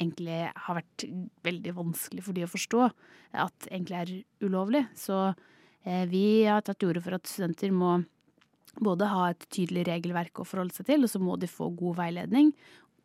egentlig 0.00 0.40
har 0.48 0.78
vært 0.80 1.04
veldig 1.46 1.74
vanskelig 1.76 2.24
for 2.26 2.36
de 2.36 2.46
å 2.46 2.50
forstå 2.50 2.86
at 3.44 3.68
egentlig 3.70 4.00
er 4.00 4.14
ulovlig. 4.46 4.84
Så 4.98 5.18
eh, 5.84 6.04
vi 6.10 6.44
har 6.48 6.64
tatt 6.64 6.80
til 6.82 6.92
orde 6.92 7.04
for 7.04 7.18
at 7.18 7.30
studenter 7.30 7.74
må 7.74 8.00
både 8.82 9.06
ha 9.06 9.28
et 9.30 9.44
tydelig 9.54 9.84
regelverk 9.86 10.40
å 10.40 10.46
forholde 10.48 10.74
seg 10.74 10.88
til, 10.88 11.04
og 11.06 11.12
så 11.12 11.20
må 11.22 11.36
de 11.38 11.50
få 11.50 11.68
god 11.78 12.00
veiledning. 12.00 12.50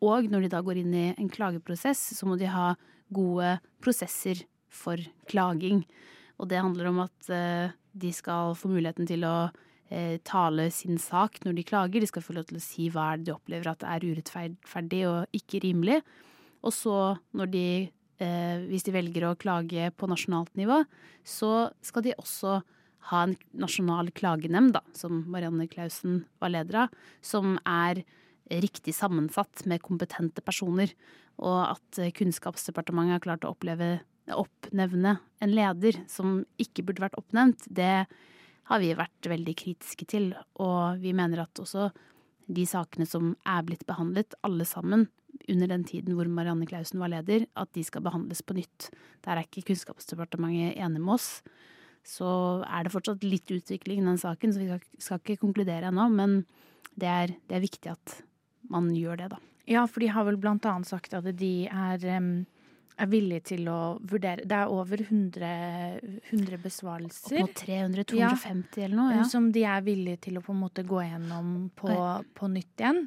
Og 0.04 0.30
når 0.32 0.46
de 0.46 0.52
da 0.54 0.62
går 0.64 0.80
inn 0.80 0.94
i 0.96 1.08
en 1.12 1.28
klageprosess, 1.32 2.14
så 2.16 2.28
må 2.28 2.38
de 2.40 2.48
ha 2.48 2.72
gode 3.12 3.58
prosesser 3.82 4.44
for 4.70 5.00
klaging. 5.28 5.82
Og 6.40 6.48
det 6.48 6.62
handler 6.62 6.88
om 6.90 7.02
at 7.04 7.28
uh, 7.28 7.74
de 7.92 8.12
skal 8.14 8.54
få 8.56 8.70
muligheten 8.72 9.08
til 9.10 9.26
å 9.28 9.50
uh, 9.50 10.16
tale 10.24 10.70
sin 10.72 11.00
sak 11.02 11.40
når 11.44 11.58
de 11.58 11.66
klager. 11.68 12.00
De 12.00 12.08
skal 12.08 12.24
få 12.24 12.36
lov 12.38 12.48
til 12.48 12.60
å 12.60 12.64
si 12.64 12.88
hva 12.92 13.12
de 13.20 13.34
opplever 13.34 13.72
at 13.72 13.84
er 13.84 14.06
urettferdig 14.08 15.04
og 15.10 15.36
ikke 15.36 15.62
rimelig. 15.66 16.00
Og 16.64 16.72
så, 16.76 16.96
når 17.36 17.52
de, 17.52 17.66
uh, 18.22 18.56
hvis 18.70 18.86
de 18.88 18.96
velger 18.96 19.28
å 19.28 19.36
klage 19.40 19.90
på 19.92 20.08
nasjonalt 20.08 20.54
nivå, 20.60 20.80
så 21.26 21.68
skal 21.84 22.08
de 22.08 22.16
også 22.16 22.60
ha 23.10 23.24
en 23.24 23.36
nasjonal 23.56 24.10
klagenemnd, 24.16 24.74
da, 24.76 24.82
som 24.96 25.24
Marianne 25.32 25.66
Clausen 25.72 26.24
var 26.40 26.52
leder 26.52 26.84
av, 26.84 26.98
som 27.24 27.56
er 27.64 28.02
riktig 28.50 28.94
sammensatt 28.96 29.64
med 29.70 29.82
kompetente 29.84 30.42
personer, 30.44 30.92
og 31.40 31.60
at 31.70 32.00
Kunnskapsdepartementet 32.18 33.16
har 33.16 33.24
klart 33.24 33.46
å 33.46 33.54
oppleve, 33.54 34.00
oppnevne 34.30 35.16
en 35.42 35.54
leder 35.54 36.02
som 36.10 36.42
ikke 36.60 36.84
burde 36.86 37.06
vært 37.06 37.18
oppnevnt, 37.18 37.64
det 37.70 38.04
har 38.70 38.82
vi 38.82 38.92
vært 38.94 39.30
veldig 39.30 39.54
kritiske 39.58 40.06
til. 40.10 40.30
Og 40.62 41.00
vi 41.02 41.14
mener 41.16 41.42
at 41.42 41.62
også 41.62 41.88
de 42.50 42.66
sakene 42.66 43.06
som 43.08 43.32
er 43.48 43.64
blitt 43.66 43.86
behandlet, 43.88 44.36
alle 44.46 44.66
sammen, 44.68 45.08
under 45.50 45.70
den 45.70 45.84
tiden 45.86 46.14
hvor 46.18 46.28
Marianne 46.30 46.66
Clausen 46.68 47.00
var 47.02 47.10
leder, 47.12 47.46
at 47.58 47.70
de 47.74 47.82
skal 47.86 48.04
behandles 48.04 48.42
på 48.46 48.54
nytt. 48.58 48.90
Der 49.24 49.38
er 49.38 49.46
ikke 49.46 49.64
Kunnskapsdepartementet 49.70 50.78
enig 50.78 51.02
med 51.02 51.16
oss. 51.16 51.28
Så 52.06 52.28
er 52.64 52.84
det 52.84 52.92
fortsatt 52.94 53.24
litt 53.26 53.50
utvikling 53.52 54.02
i 54.02 54.08
den 54.08 54.20
saken, 54.20 54.52
så 54.52 54.62
vi 54.62 54.68
skal, 54.68 54.82
skal 55.02 55.22
ikke 55.22 55.40
konkludere 55.42 55.90
ennå. 55.90 56.06
Men 56.12 56.40
det 56.98 57.10
er, 57.10 57.34
det 57.48 57.56
er 57.56 57.64
viktig 57.64 57.92
at 57.92 58.20
man 58.68 58.90
gjør 58.94 59.22
det, 59.22 59.28
da. 59.34 59.40
Ja, 59.70 59.84
for 59.86 60.02
de 60.02 60.10
har 60.10 60.26
vel 60.26 60.38
blant 60.40 60.66
annet 60.66 60.88
sagt 60.88 61.14
at 61.14 61.26
de 61.38 61.52
er, 61.70 62.04
er 62.10 63.10
villige 63.10 63.44
til 63.52 63.68
å 63.70 63.78
vurdere 64.02 64.46
Det 64.48 64.56
er 64.56 64.72
over 64.72 65.02
100, 65.04 65.50
100 66.32 66.60
besvarelser. 66.64 67.38
Opp 67.38 67.52
mot 67.52 67.62
300-250 67.62 68.16
ja, 68.18 68.86
eller 68.86 68.96
noe. 68.98 69.18
Ja. 69.20 69.26
Som 69.30 69.50
de 69.54 69.64
er 69.68 69.84
villige 69.86 70.24
til 70.26 70.40
å 70.40 70.44
på 70.44 70.54
en 70.56 70.62
måte 70.64 70.86
gå 70.86 71.02
gjennom 71.04 71.70
på, 71.78 71.92
på 72.34 72.50
nytt 72.50 72.82
igjen. 72.82 73.04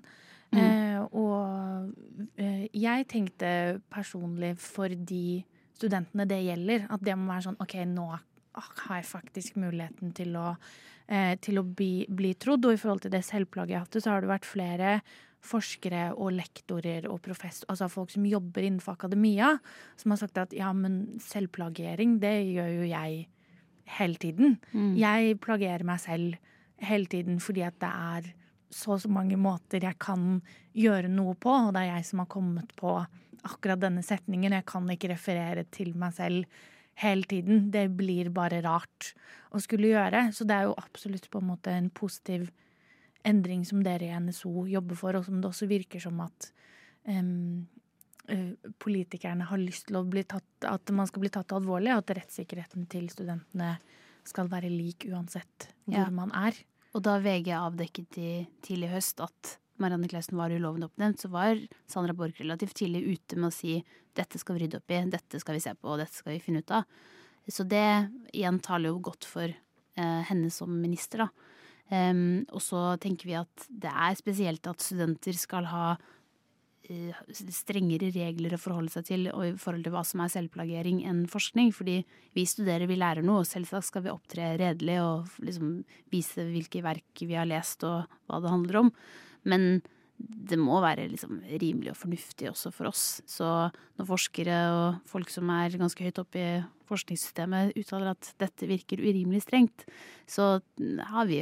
Mm. 0.53 0.61
Eh, 0.61 1.01
og 1.17 2.37
eh, 2.37 2.67
jeg 2.77 3.09
tenkte 3.09 3.49
personlig 3.91 4.53
for 4.61 4.93
de 4.93 5.41
studentene 5.73 6.27
det 6.29 6.43
gjelder, 6.45 6.87
at 6.93 7.03
det 7.03 7.17
må 7.17 7.33
være 7.33 7.47
sånn 7.49 7.61
OK, 7.63 7.75
nå 7.89 8.07
har 8.13 8.99
jeg 8.99 9.09
faktisk 9.09 9.57
muligheten 9.57 10.13
til 10.15 10.35
å, 10.37 10.53
eh, 11.07 11.33
til 11.41 11.59
å 11.59 11.65
bli, 11.65 12.05
bli, 12.09 12.33
trodd. 12.37 12.65
Og 12.69 12.75
i 12.75 12.81
forhold 12.81 13.05
til 13.05 13.13
det 13.15 13.23
selvplagiatet 13.25 14.03
så 14.03 14.13
har 14.13 14.23
det 14.23 14.31
vært 14.31 14.49
flere 14.49 14.99
forskere 15.43 16.05
og 16.15 16.31
lektorer 16.37 17.07
og 17.11 17.19
professor, 17.25 17.67
altså 17.71 17.89
folk 17.91 18.13
som 18.13 18.25
jobber 18.27 18.63
innenfor 18.63 18.95
akademia, 18.95 19.57
som 19.99 20.13
har 20.13 20.21
sagt 20.21 20.39
at 20.39 20.55
ja, 20.55 20.71
men 20.75 21.19
selvplagiering, 21.23 22.17
det 22.23 22.35
gjør 22.53 22.71
jo 22.77 22.87
jeg 22.87 23.25
hele 23.97 24.21
tiden. 24.21 24.57
Mm. 24.71 24.93
Jeg 24.99 25.39
plagerer 25.43 25.83
meg 25.87 25.99
selv 26.03 26.39
hele 26.83 27.09
tiden 27.11 27.41
fordi 27.43 27.65
at 27.67 27.75
det 27.83 27.91
er 27.91 28.31
så 28.73 28.97
så 28.97 29.09
mange 29.11 29.37
måter 29.37 29.83
jeg 29.85 29.99
kan 30.01 30.39
gjøre 30.73 31.11
noe 31.11 31.35
på, 31.37 31.51
og 31.51 31.73
det 31.75 31.83
er 31.83 31.97
jeg 31.97 32.07
som 32.09 32.23
har 32.23 32.31
kommet 32.31 32.71
på 32.79 32.95
akkurat 33.43 33.81
denne 33.81 34.01
setningen. 34.05 34.55
Jeg 34.55 34.65
kan 34.65 34.87
ikke 34.89 35.11
referere 35.11 35.65
til 35.69 35.91
meg 35.99 36.15
selv 36.15 36.63
hele 37.03 37.27
tiden. 37.29 37.67
Det 37.73 37.85
blir 37.97 38.31
bare 38.33 38.63
rart 38.65 39.11
å 39.53 39.61
skulle 39.61 39.91
gjøre. 39.91 40.29
Så 40.33 40.47
det 40.47 40.57
er 40.57 40.69
jo 40.69 40.77
absolutt 40.79 41.29
på 41.29 41.41
en 41.41 41.51
måte 41.51 41.73
en 41.75 41.91
positiv 41.93 42.47
endring 43.25 43.63
som 43.65 43.83
dere 43.85 44.09
i 44.09 44.19
NSO 44.19 44.65
jobber 44.67 44.95
for, 44.99 45.15
og 45.15 45.25
som 45.25 45.39
det 45.41 45.49
også 45.49 45.67
virker 45.69 46.01
som 46.03 46.19
at 46.25 46.51
eh, 47.07 48.53
politikerne 48.79 49.47
har 49.49 49.59
lyst 49.61 49.87
til 49.89 49.99
å 49.99 50.05
bli 50.07 50.23
tatt, 50.27 50.67
at 50.67 50.91
man 50.95 51.07
skal 51.09 51.23
bli 51.25 51.31
tatt 51.33 51.51
alvorlig, 51.55 51.93
og 51.95 52.03
at 52.03 52.15
rettssikkerheten 52.19 52.87
til 52.91 53.09
studentene 53.11 53.75
skal 54.27 54.47
være 54.51 54.69
lik 54.71 55.05
uansett 55.11 55.69
hvor 55.85 55.97
Ja. 56.05 56.09
man 56.09 56.31
er. 56.31 56.53
Og 56.95 57.01
da 57.03 57.17
VG 57.19 57.51
avdekket 57.51 58.17
i 58.17 58.47
tidlig 58.61 58.91
høst 58.91 59.19
at 59.19 59.57
Marianne 59.79 60.07
Clausen 60.07 60.37
var 60.37 60.49
ulovlig 60.53 60.85
oppnevnt, 60.85 61.19
så 61.19 61.29
var 61.29 61.57
Sandra 61.87 62.13
Borch 62.13 62.39
relativt 62.39 62.75
tidlig 62.75 63.17
ute 63.17 63.35
med 63.35 63.49
å 63.49 63.51
si 63.53 63.83
dette 64.15 64.37
skal 64.39 64.55
vi 64.55 64.67
rydde 64.67 64.77
opp 64.77 64.91
i, 64.91 65.09
dette 65.09 65.39
skal 65.41 65.55
vi 65.55 65.59
se 65.59 65.73
på, 65.73 65.89
og 65.89 65.97
dette 65.99 66.13
skal 66.13 66.33
vi 66.33 66.39
finne 66.39 66.59
ut 66.61 66.71
av. 66.71 66.83
Så 67.49 67.67
det 67.67 68.09
igjen 68.31 68.61
taler 68.61 68.89
jo 68.93 68.99
godt 68.99 69.25
for 69.25 69.43
eh, 69.49 70.21
henne 70.29 70.51
som 70.53 70.69
minister, 70.69 71.25
da. 71.25 71.27
Em, 71.93 72.43
og 72.49 72.63
så 72.63 72.95
tenker 73.01 73.29
vi 73.29 73.37
at 73.37 73.69
det 73.69 73.91
er 73.91 74.17
spesielt 74.17 74.65
at 74.69 74.81
studenter 74.81 75.37
skal 75.37 75.67
ha 75.69 75.87
uh, 75.93 77.23
strengere 77.53 78.09
regler 78.15 78.55
å 78.55 78.61
forholde 78.61 78.93
seg 78.95 79.07
til 79.11 79.27
og 79.33 79.45
i 79.45 79.55
forhold 79.59 79.85
til 79.85 79.93
hva 79.93 80.03
som 80.07 80.23
er 80.23 80.33
selvplagering 80.33 81.03
enn 81.09 81.25
forskning. 81.31 81.73
Fordi 81.75 81.99
vi 82.37 82.47
studerer, 82.49 82.89
vi 82.89 82.99
lærer 82.99 83.25
noe, 83.25 83.43
og 83.43 83.49
selvsagt 83.49 83.91
skal 83.91 84.07
vi 84.07 84.13
opptre 84.13 84.55
redelig 84.61 85.01
og 85.03 85.41
liksom 85.45 85.81
vise 86.13 86.47
hvilke 86.49 86.83
verk 86.85 87.25
vi 87.25 87.37
har 87.37 87.49
lest 87.49 87.85
og 87.87 88.07
hva 88.27 88.41
det 88.41 88.55
handler 88.55 88.85
om. 88.85 88.95
Men 89.49 89.83
det 90.23 90.57
må 90.61 90.77
være 90.83 91.09
liksom 91.11 91.41
rimelig 91.59 91.91
og 91.91 91.99
fornuftig 91.99 92.47
også 92.49 92.71
for 92.73 92.89
oss. 92.89 93.21
Så 93.29 93.47
når 93.99 94.07
forskere 94.07 94.57
og 94.71 95.09
folk 95.09 95.31
som 95.33 95.49
er 95.51 95.75
ganske 95.79 96.05
høyt 96.05 96.21
oppe 96.21 96.41
i 96.41 96.49
forskningssystemet 96.89 97.73
uttaler 97.79 98.13
at 98.13 98.33
dette 98.41 98.69
virker 98.69 99.01
urimelig 99.03 99.43
strengt, 99.45 99.85
så 100.29 100.57
har 100.79 101.29
vi 101.29 101.41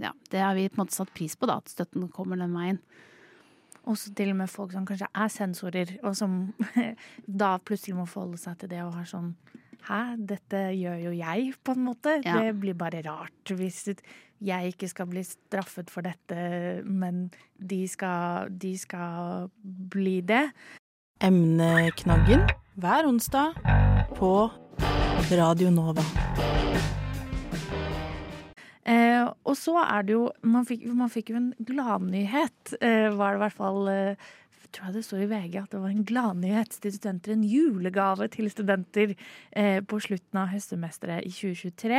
ja, 0.00 0.12
det 0.32 0.42
har 0.42 0.54
vi 0.56 0.68
på 0.68 0.78
en 0.78 0.84
måte 0.84 0.96
satt 0.96 1.12
pris 1.14 1.36
på, 1.36 1.48
da, 1.50 1.58
at 1.62 1.72
støtten 1.72 2.08
kommer 2.12 2.40
den 2.40 2.54
veien. 2.56 2.80
Også 3.90 4.12
til 4.14 4.30
og 4.30 4.38
med 4.38 4.50
folk 4.50 4.74
som 4.74 4.86
kanskje 4.86 5.08
er 5.10 5.32
sensorer, 5.32 5.96
og 6.06 6.14
som 6.18 6.52
da 7.42 7.56
plutselig 7.58 7.96
må 7.98 8.06
forholde 8.06 8.40
seg 8.40 8.60
til 8.60 8.72
det 8.74 8.84
og 8.84 8.94
har 9.00 9.08
sånn 9.10 9.34
Hæ, 9.82 10.14
dette 10.30 10.58
gjør 10.78 11.00
jo 11.08 11.12
jeg, 11.18 11.48
på 11.66 11.74
en 11.74 11.80
måte. 11.88 12.12
Ja. 12.22 12.36
Det 12.38 12.52
blir 12.62 12.76
bare 12.78 13.00
rart 13.02 13.50
hvis 13.50 13.80
jeg 14.38 14.74
ikke 14.76 14.86
skal 14.86 15.08
bli 15.10 15.24
straffet 15.26 15.90
for 15.90 16.06
dette, 16.06 16.82
men 16.86 17.24
de 17.58 17.80
skal, 17.90 18.46
de 18.62 18.76
skal 18.78 19.50
bli 19.90 20.20
det. 20.22 20.44
Emneknaggen 21.18 22.46
hver 22.78 23.10
onsdag 23.10 23.58
på 24.14 24.32
Radio 25.34 25.74
Nova. 25.74 26.06
Eh, 28.88 29.22
og 29.46 29.54
så 29.54 29.76
er 29.78 30.02
det 30.02 30.16
jo 30.16 30.24
Man 30.42 30.64
fikk, 30.66 30.88
man 30.90 31.10
fikk 31.12 31.28
jo 31.30 31.36
en 31.38 31.52
gladnyhet, 31.62 32.72
eh, 32.82 33.12
var 33.14 33.36
det 33.36 33.38
i 33.38 33.42
hvert 33.44 33.54
fall 33.60 33.90
eh, 33.92 34.30
tror 34.72 34.88
jeg 34.88 34.96
det 34.96 35.04
står 35.06 35.24
i 35.24 35.28
VG 35.30 35.56
at 35.60 35.74
det 35.74 35.80
var 35.82 35.92
en 35.92 36.06
gladnyhet 36.08 36.76
til 36.82 36.94
studenter. 36.94 37.34
En 37.34 37.44
julegave 37.46 38.28
til 38.32 38.48
studenter 38.52 39.14
eh, 39.14 39.80
på 39.84 40.00
slutten 40.02 40.40
av 40.40 40.52
høstsemesteret 40.52 41.26
i 41.28 41.32
2023. 41.32 41.98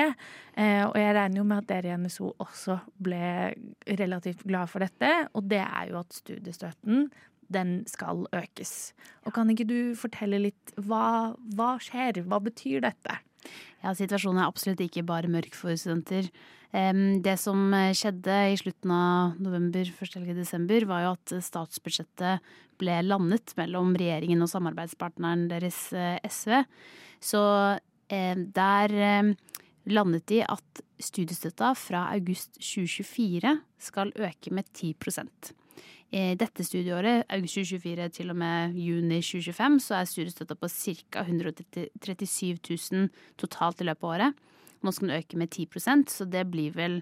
Eh, 0.58 0.84
og 0.88 0.96
jeg 1.00 1.18
regner 1.18 1.42
jo 1.42 1.50
med 1.50 1.64
at 1.64 1.70
dere 1.70 1.94
i 1.94 2.00
NSO 2.02 2.34
også 2.44 2.80
ble 3.04 3.54
relativt 4.00 4.46
glad 4.48 4.72
for 4.72 4.86
dette. 4.86 5.12
Og 5.34 5.46
det 5.52 5.62
er 5.64 5.92
jo 5.92 6.00
at 6.02 6.18
studiestøtten 6.18 7.08
den 7.54 7.76
skal 7.90 8.26
økes. 8.34 8.94
Og 9.28 9.36
kan 9.36 9.52
ikke 9.52 9.68
du 9.70 9.78
fortelle 10.00 10.42
litt 10.48 10.74
hva, 10.82 11.36
hva 11.54 11.76
skjer? 11.84 12.24
Hva 12.26 12.42
betyr 12.42 12.82
dette? 12.88 13.20
Ja, 13.84 13.94
situasjonen 13.98 14.42
er 14.42 14.50
absolutt 14.50 14.84
ikke 14.86 15.06
bare 15.08 15.32
mørk 15.32 15.56
for 15.58 15.76
studenter. 15.80 16.30
Det 16.74 17.34
som 17.38 17.68
eh, 17.78 17.92
skjedde 17.94 18.38
i 18.50 18.58
slutten 18.58 18.94
av 18.96 19.36
november, 19.44 19.90
første 19.94 20.18
helg 20.18 20.32
i 20.34 20.40
desember, 20.40 20.88
var 20.90 21.04
jo 21.04 21.12
at 21.14 21.34
statsbudsjettet 21.46 22.54
ble 22.82 22.96
landet 23.06 23.54
mellom 23.60 23.94
regjeringen 24.00 24.42
og 24.42 24.50
samarbeidspartneren 24.50 25.46
deres 25.52 25.86
eh, 25.94 26.18
SV. 26.26 26.64
Så 27.24 27.44
der 28.14 28.92
landet 29.90 30.26
de 30.30 30.42
at 30.46 30.82
studiestøtta 31.02 31.72
fra 31.80 32.04
august 32.14 32.60
2024 32.60 33.56
skal 33.82 34.12
øke 34.20 34.54
med 34.54 34.68
10 34.74 34.92
i 36.14 36.36
dette 36.38 36.62
studieåret, 36.62 37.26
august 37.34 37.58
2024 37.58 38.08
til 38.14 38.30
og 38.30 38.38
med 38.38 38.76
juni 38.78 39.18
2025, 39.26 39.80
så 39.82 39.98
er 39.98 40.10
studiestøtta 40.10 40.58
på 40.60 40.70
ca. 40.70 41.24
137 41.26 42.60
000 42.70 43.08
totalt 43.42 43.82
i 43.82 43.88
løpet 43.88 44.06
av 44.06 44.14
året. 44.14 44.44
Nå 44.84 44.94
skal 44.94 45.10
den 45.10 45.18
øke 45.18 45.40
med 45.42 45.50
10% 45.50 46.14
så 46.14 46.28
det 46.30 46.44
blir 46.52 46.76
vel 46.76 47.00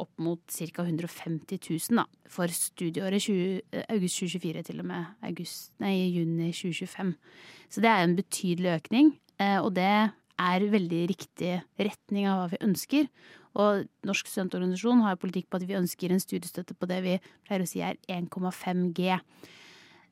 opp 0.00 0.10
mot 0.16 0.40
ca. 0.48 0.86
150 0.86 1.60
000 1.60 2.00
da, 2.00 2.06
for 2.30 2.50
studieåret 2.50 3.28
20, 3.28 3.60
eh, 3.70 3.84
august 3.92 4.22
2024 4.24 4.64
til 4.70 4.80
og 4.80 4.88
med 4.90 5.12
august, 5.28 5.70
nei, 5.84 5.94
juni 6.14 6.50
2025. 6.50 7.14
Så 7.68 7.84
det 7.84 7.92
er 7.92 8.02
en 8.02 8.16
betydelig 8.16 8.74
økning, 8.78 9.14
eh, 9.38 9.60
og 9.60 9.74
det 9.76 9.92
er 10.40 10.70
veldig 10.72 11.04
riktig 11.12 11.58
retning 11.78 12.26
av 12.26 12.40
hva 12.40 12.52
vi 12.54 12.64
ønsker. 12.64 13.08
Og 13.54 13.84
Norsk 14.06 14.30
studentorganisasjon 14.30 15.04
har 15.04 15.20
politikk 15.20 15.50
på 15.50 15.60
at 15.60 15.66
vi 15.68 15.76
ønsker 15.78 16.12
en 16.12 16.22
studiestøtte 16.22 16.76
på 16.78 16.88
det 16.90 17.00
vi 17.04 17.18
pleier 17.46 17.64
å 17.64 17.68
si 17.68 17.82
er 17.84 18.00
1,5 18.10 18.88
G. 18.96 19.18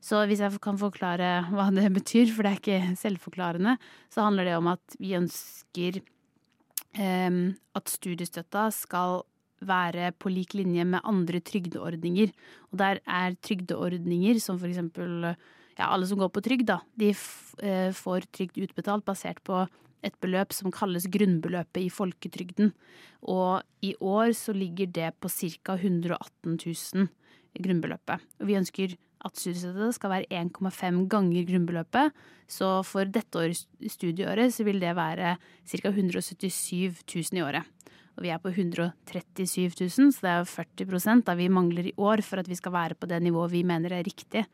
Så 0.03 0.23
hvis 0.27 0.41
jeg 0.43 0.59
kan 0.63 0.79
forklare 0.79 1.45
hva 1.51 1.69
det 1.71 1.87
betyr, 1.95 2.31
for 2.31 2.43
det 2.43 2.51
er 2.51 2.61
ikke 2.61 2.95
selvforklarende, 2.99 3.77
så 4.11 4.25
handler 4.25 4.49
det 4.49 4.57
om 4.59 4.67
at 4.73 4.97
vi 4.99 5.13
ønsker 5.15 6.01
um, 6.99 7.53
at 7.75 7.91
studiestøtta 7.91 8.67
skal 8.75 9.21
være 9.63 10.11
på 10.19 10.31
lik 10.31 10.57
linje 10.57 10.83
med 10.87 11.03
andre 11.07 11.39
trygdeordninger. 11.39 12.33
Og 12.71 12.79
der 12.81 12.99
er 13.07 13.37
trygdeordninger 13.39 14.39
som 14.43 14.59
for 14.59 14.67
eksempel 14.67 15.29
ja, 15.77 15.87
alle 15.87 16.07
som 16.09 16.19
går 16.19 16.33
på 16.33 16.43
trygd, 16.45 16.67
da, 16.69 16.81
de 16.99 17.13
eh, 17.13 17.89
får 17.95 18.27
trygd 18.35 18.59
utbetalt 18.67 19.05
basert 19.07 19.39
på 19.47 19.63
et 20.03 20.15
beløp 20.23 20.53
som 20.55 20.73
kalles 20.73 21.07
grunnbeløpet 21.11 21.85
i 21.85 21.91
folketrygden. 21.93 22.73
Og 23.23 23.63
i 23.85 23.93
år 23.99 24.33
så 24.37 24.55
ligger 24.55 24.91
det 24.91 25.13
på 25.19 25.31
ca. 25.31 25.77
118 25.79 26.59
000 26.59 27.09
grunnbeløpet. 27.63 28.23
Og 28.41 28.49
vi 28.49 28.57
ønsker 28.59 28.95
at 29.23 29.39
studiestøtte 29.39 29.91
skal 29.95 30.11
være 30.11 30.41
1,5 30.43 31.05
ganger 31.11 31.47
grunnbeløpet. 31.47 32.11
Så 32.47 32.81
for 32.87 33.07
dette 33.07 33.39
årets 33.39 33.67
studieåret 33.95 34.53
så 34.53 34.65
vil 34.67 34.81
det 34.83 34.95
være 34.97 35.37
ca. 35.39 35.93
177 35.93 37.03
000 37.07 37.39
i 37.39 37.45
året. 37.45 37.63
Og 38.13 38.25
vi 38.25 38.29
er 38.29 38.37
på 38.37 38.51
137 38.51 39.71
000, 39.73 40.13
så 40.13 40.21
det 40.21 40.31
er 40.31 40.45
40% 40.45 41.23
da 41.25 41.33
vi 41.33 41.49
mangler 41.49 41.89
i 41.89 41.95
år 41.97 42.21
for 42.21 42.43
at 42.43 42.49
vi 42.49 42.57
skal 42.59 42.75
være 42.75 42.97
på 42.99 43.09
det 43.09 43.23
nivået 43.23 43.55
vi 43.55 43.63
mener 43.65 43.95
er 43.95 44.05
riktig. 44.05 44.45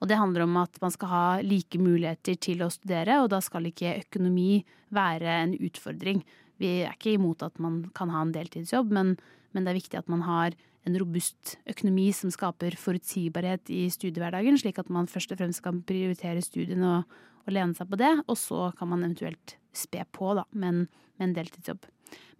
Og 0.00 0.10
det 0.10 0.18
handler 0.20 0.44
om 0.44 0.58
at 0.60 0.76
man 0.82 0.92
skal 0.94 1.10
ha 1.12 1.24
like 1.44 1.80
muligheter 1.80 2.36
til 2.40 2.64
å 2.64 2.70
studere, 2.72 3.20
og 3.22 3.30
da 3.32 3.40
skal 3.44 3.68
ikke 3.70 3.96
økonomi 4.04 4.60
være 4.94 5.40
en 5.42 5.56
utfordring. 5.56 6.22
Vi 6.60 6.72
er 6.84 6.94
ikke 6.94 7.16
imot 7.16 7.44
at 7.46 7.58
man 7.62 7.84
kan 7.96 8.12
ha 8.12 8.22
en 8.24 8.32
deltidsjobb, 8.34 8.92
men, 8.92 9.16
men 9.52 9.66
det 9.66 9.72
er 9.72 9.80
viktig 9.80 10.00
at 10.00 10.10
man 10.12 10.24
har 10.26 10.56
en 10.86 10.98
robust 11.00 11.56
økonomi 11.66 12.10
som 12.14 12.30
skaper 12.30 12.76
forutsigbarhet 12.78 13.72
i 13.74 13.86
studiehverdagen, 13.90 14.58
slik 14.60 14.78
at 14.78 14.90
man 14.92 15.10
først 15.10 15.34
og 15.34 15.40
fremst 15.40 15.64
kan 15.64 15.82
prioritere 15.86 16.44
studiene 16.44 17.00
og, 17.00 17.16
og 17.46 17.54
lene 17.56 17.74
seg 17.74 17.90
på 17.90 17.98
det, 18.00 18.12
og 18.26 18.38
så 18.38 18.70
kan 18.78 18.92
man 18.92 19.02
eventuelt 19.02 19.56
spe 19.76 20.04
på 20.14 20.32
da, 20.38 20.46
med 20.54 20.68
en, 20.68 20.82
med 21.18 21.28
en 21.28 21.36
deltidsjobb. 21.40 21.88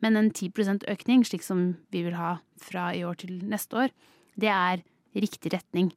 Men 0.04 0.18
en 0.18 0.30
10 0.30 0.86
økning, 0.92 1.24
slik 1.26 1.42
som 1.42 1.72
vi 1.90 2.04
vil 2.06 2.16
ha 2.18 2.36
fra 2.62 2.90
i 2.94 3.02
år 3.06 3.18
til 3.24 3.40
neste 3.48 3.86
år, 3.86 3.94
det 4.38 4.52
er 4.52 4.84
riktig 5.16 5.52
retning. 5.54 5.90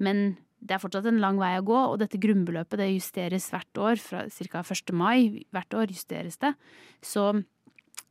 Men 0.00 0.36
det 0.62 0.76
er 0.76 0.82
fortsatt 0.82 1.08
en 1.10 1.20
lang 1.22 1.40
vei 1.42 1.56
å 1.58 1.64
gå, 1.66 1.78
og 1.90 1.98
dette 2.02 2.20
grunnbeløpet 2.22 2.78
det 2.78 2.92
justeres 2.92 3.48
hvert 3.50 3.80
år. 3.82 3.98
Fra 3.98 4.24
ca. 4.30 4.62
1. 4.62 4.94
mai 4.94 5.44
hvert 5.54 5.74
år 5.78 5.90
justeres 5.90 6.38
det. 6.42 6.52
Så 7.02 7.32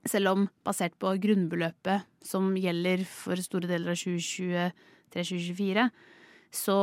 selv 0.08 0.34
om 0.34 0.48
basert 0.66 0.98
på 1.00 1.14
grunnbeløpet 1.24 2.08
som 2.26 2.52
gjelder 2.60 3.06
for 3.08 3.40
store 3.40 3.70
deler 3.70 3.94
av 3.94 4.02
2023-2024, 4.02 5.88
så 6.52 6.78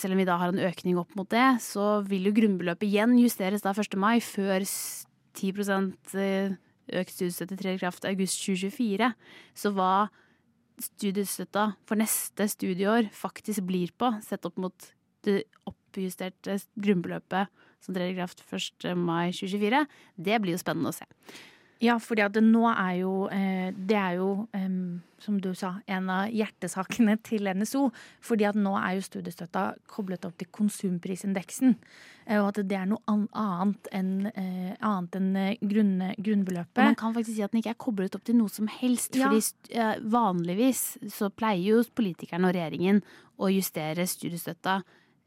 selv 0.00 0.16
om 0.16 0.20
vi 0.22 0.28
da 0.28 0.38
har 0.40 0.54
en 0.54 0.64
økning 0.64 0.96
opp 0.96 1.12
mot 1.18 1.28
det, 1.28 1.60
så 1.60 2.00
vil 2.08 2.30
jo 2.30 2.36
grunnbeløpet 2.38 2.88
igjen 2.88 3.18
justeres 3.20 3.64
da 3.64 3.74
1. 3.76 3.98
mai, 4.00 4.16
før 4.24 4.64
10 4.64 6.56
økt 6.94 7.14
studiestøtte 7.14 7.58
trer 7.60 7.76
i 7.76 7.80
kraft 7.80 8.06
august 8.08 8.40
2024. 8.44 9.10
Så 9.56 9.72
hva 9.76 10.08
studiestøtta 10.80 11.68
for 11.86 12.00
neste 12.00 12.48
studieår 12.50 13.10
faktisk 13.14 13.64
blir 13.68 13.92
på, 13.98 14.10
sett 14.24 14.46
opp 14.48 14.58
mot 14.60 14.93
det 15.24 15.40
oppjusterte 15.70 16.58
grunnbeløpet 16.76 17.50
som 17.84 17.94
trer 17.96 18.12
i 18.12 18.16
kraft 18.16 18.44
1. 18.48 18.94
mai 18.96 19.32
2024, 19.32 19.84
det 20.16 20.40
blir 20.40 20.56
jo 20.56 20.62
spennende 20.62 20.92
å 20.92 20.96
se. 20.96 21.08
Ja, 21.82 21.96
fordi 22.00 22.22
at 22.24 22.36
nå 22.40 22.62
er 22.70 22.92
jo 23.02 23.12
eh, 23.34 23.72
Det 23.74 23.96
er 23.98 24.14
jo, 24.20 24.46
som 25.20 25.40
du 25.42 25.50
sa, 25.58 25.74
en 25.90 26.08
av 26.12 26.30
hjertesakene 26.32 27.16
til 27.28 27.50
NSO. 27.50 27.88
Fordi 28.24 28.46
at 28.48 28.56
nå 28.56 28.72
er 28.78 28.94
jo 28.96 29.04
studiestøtta 29.04 29.64
koblet 29.90 30.24
opp 30.24 30.38
til 30.40 30.48
konsumprisindeksen. 30.54 31.74
eh, 32.26 32.38
Og 32.40 32.52
at 32.52 32.62
det 32.70 32.78
er 32.78 32.88
noe 32.88 33.02
annet 33.34 33.90
enn 33.92 34.30
eh, 34.32 34.72
annet 34.80 35.18
enn 35.18 35.30
grunn, 35.60 35.94
grunnbeløpet. 36.16 36.84
man 36.84 37.00
kan 37.00 37.14
faktisk 37.16 37.36
si 37.36 37.44
at 37.44 37.52
den 37.52 37.60
ikke 37.60 37.74
er 37.74 37.82
koblet 37.88 38.16
opp 38.16 38.24
til 38.24 38.38
noe 38.38 38.48
som 38.48 38.70
helst. 38.70 39.18
Ja. 39.18 39.28
fordi 39.28 40.08
vanligvis 40.14 40.86
så 41.12 41.28
pleier 41.34 41.74
jo 41.74 41.84
politikerne 41.94 42.48
og 42.48 42.56
regjeringen 42.56 43.02
å 43.36 43.50
justere 43.50 44.06
studiestøtta 44.06 44.84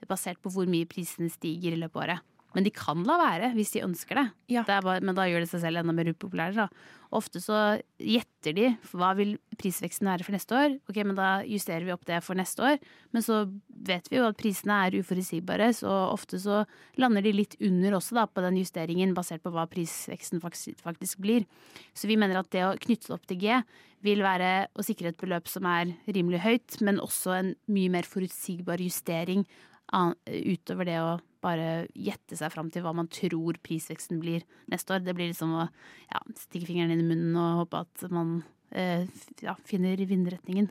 basert 0.10 0.42
på 0.44 0.52
hvor 0.54 0.70
mye 0.70 0.88
prisene 0.90 1.32
stiger 1.34 1.74
i 1.74 1.80
løpet 1.82 1.98
av 1.98 2.04
året. 2.06 2.34
Men 2.56 2.66
de 2.66 2.72
kan 2.74 3.04
la 3.06 3.18
være 3.20 3.52
hvis 3.54 3.76
de 3.76 3.84
ønsker 3.86 4.18
det. 4.18 4.24
Ja. 4.50 4.64
det 4.66 4.78
er 4.78 4.86
bare, 4.86 5.02
men 5.06 5.14
da 5.18 5.28
gjør 5.30 5.44
det 5.44 5.50
seg 5.52 5.62
selv 5.62 5.82
enda 5.82 5.94
mer 5.94 6.08
upopulære. 6.10 6.56
Da. 6.56 6.96
Ofte 7.18 7.38
så 7.44 7.58
gjetter 8.02 8.56
de 8.58 8.70
hva 8.90 9.12
vil 9.20 9.36
prisveksten 9.60 10.10
være 10.10 10.26
for 10.26 10.34
neste 10.34 10.58
år. 10.58 10.78
Ok, 10.90 10.98
men 11.04 11.18
Da 11.20 11.28
justerer 11.46 11.86
vi 11.86 11.94
opp 11.94 12.08
det 12.08 12.18
for 12.26 12.40
neste 12.40 12.64
år. 12.66 12.80
Men 13.14 13.26
så 13.26 13.44
vet 13.68 14.10
vi 14.10 14.18
jo 14.18 14.26
at 14.26 14.40
prisene 14.40 14.80
er 14.88 14.98
uforutsigbare, 14.98 15.70
så 15.76 15.92
ofte 16.10 16.40
så 16.42 16.64
lander 16.98 17.28
de 17.28 17.36
litt 17.36 17.54
under 17.62 18.00
også 18.00 18.18
da, 18.18 18.26
på 18.26 18.42
den 18.48 18.58
justeringen, 18.58 19.14
basert 19.18 19.46
på 19.46 19.54
hva 19.54 19.68
prisveksten 19.70 20.42
faktisk, 20.42 21.22
blir. 21.22 21.46
Så 21.94 22.10
vi 22.10 22.18
mener 22.18 22.42
at 22.42 22.52
det 22.56 22.66
å 22.66 22.76
knytte 22.80 23.12
det 23.12 23.18
opp 23.20 23.30
til 23.30 23.42
G 23.44 23.62
vil 24.06 24.26
være 24.26 24.68
å 24.74 24.86
sikre 24.86 25.12
et 25.12 25.22
beløp 25.22 25.50
som 25.50 25.66
er 25.70 25.94
rimelig 26.10 26.42
høyt, 26.42 26.82
men 26.82 27.02
også 27.02 27.38
en 27.38 27.56
mye 27.70 27.94
mer 27.94 28.08
forutsigbar 28.08 28.82
justering 28.82 29.46
utover 29.88 30.88
det 30.90 31.00
å 31.00 31.18
bare 31.44 31.88
gjette 31.96 32.38
seg 32.38 32.52
fram 32.54 32.70
til 32.74 32.84
hva 32.84 32.94
man 32.98 33.10
tror 33.14 33.60
prisveksten 33.64 34.20
blir 34.22 34.46
neste 34.72 34.96
år. 34.96 35.04
Det 35.06 35.16
blir 35.16 35.32
liksom 35.32 35.54
å 35.56 35.66
ja, 35.68 36.22
stikke 36.40 36.70
fingeren 36.70 36.96
inn 36.96 37.06
i 37.06 37.10
munnen 37.12 37.38
og 37.40 37.64
håpe 37.64 37.84
at 37.86 38.08
man 38.14 38.40
eh, 38.72 39.06
ja, 39.44 39.56
finner 39.68 40.00
vindretningen. 40.10 40.70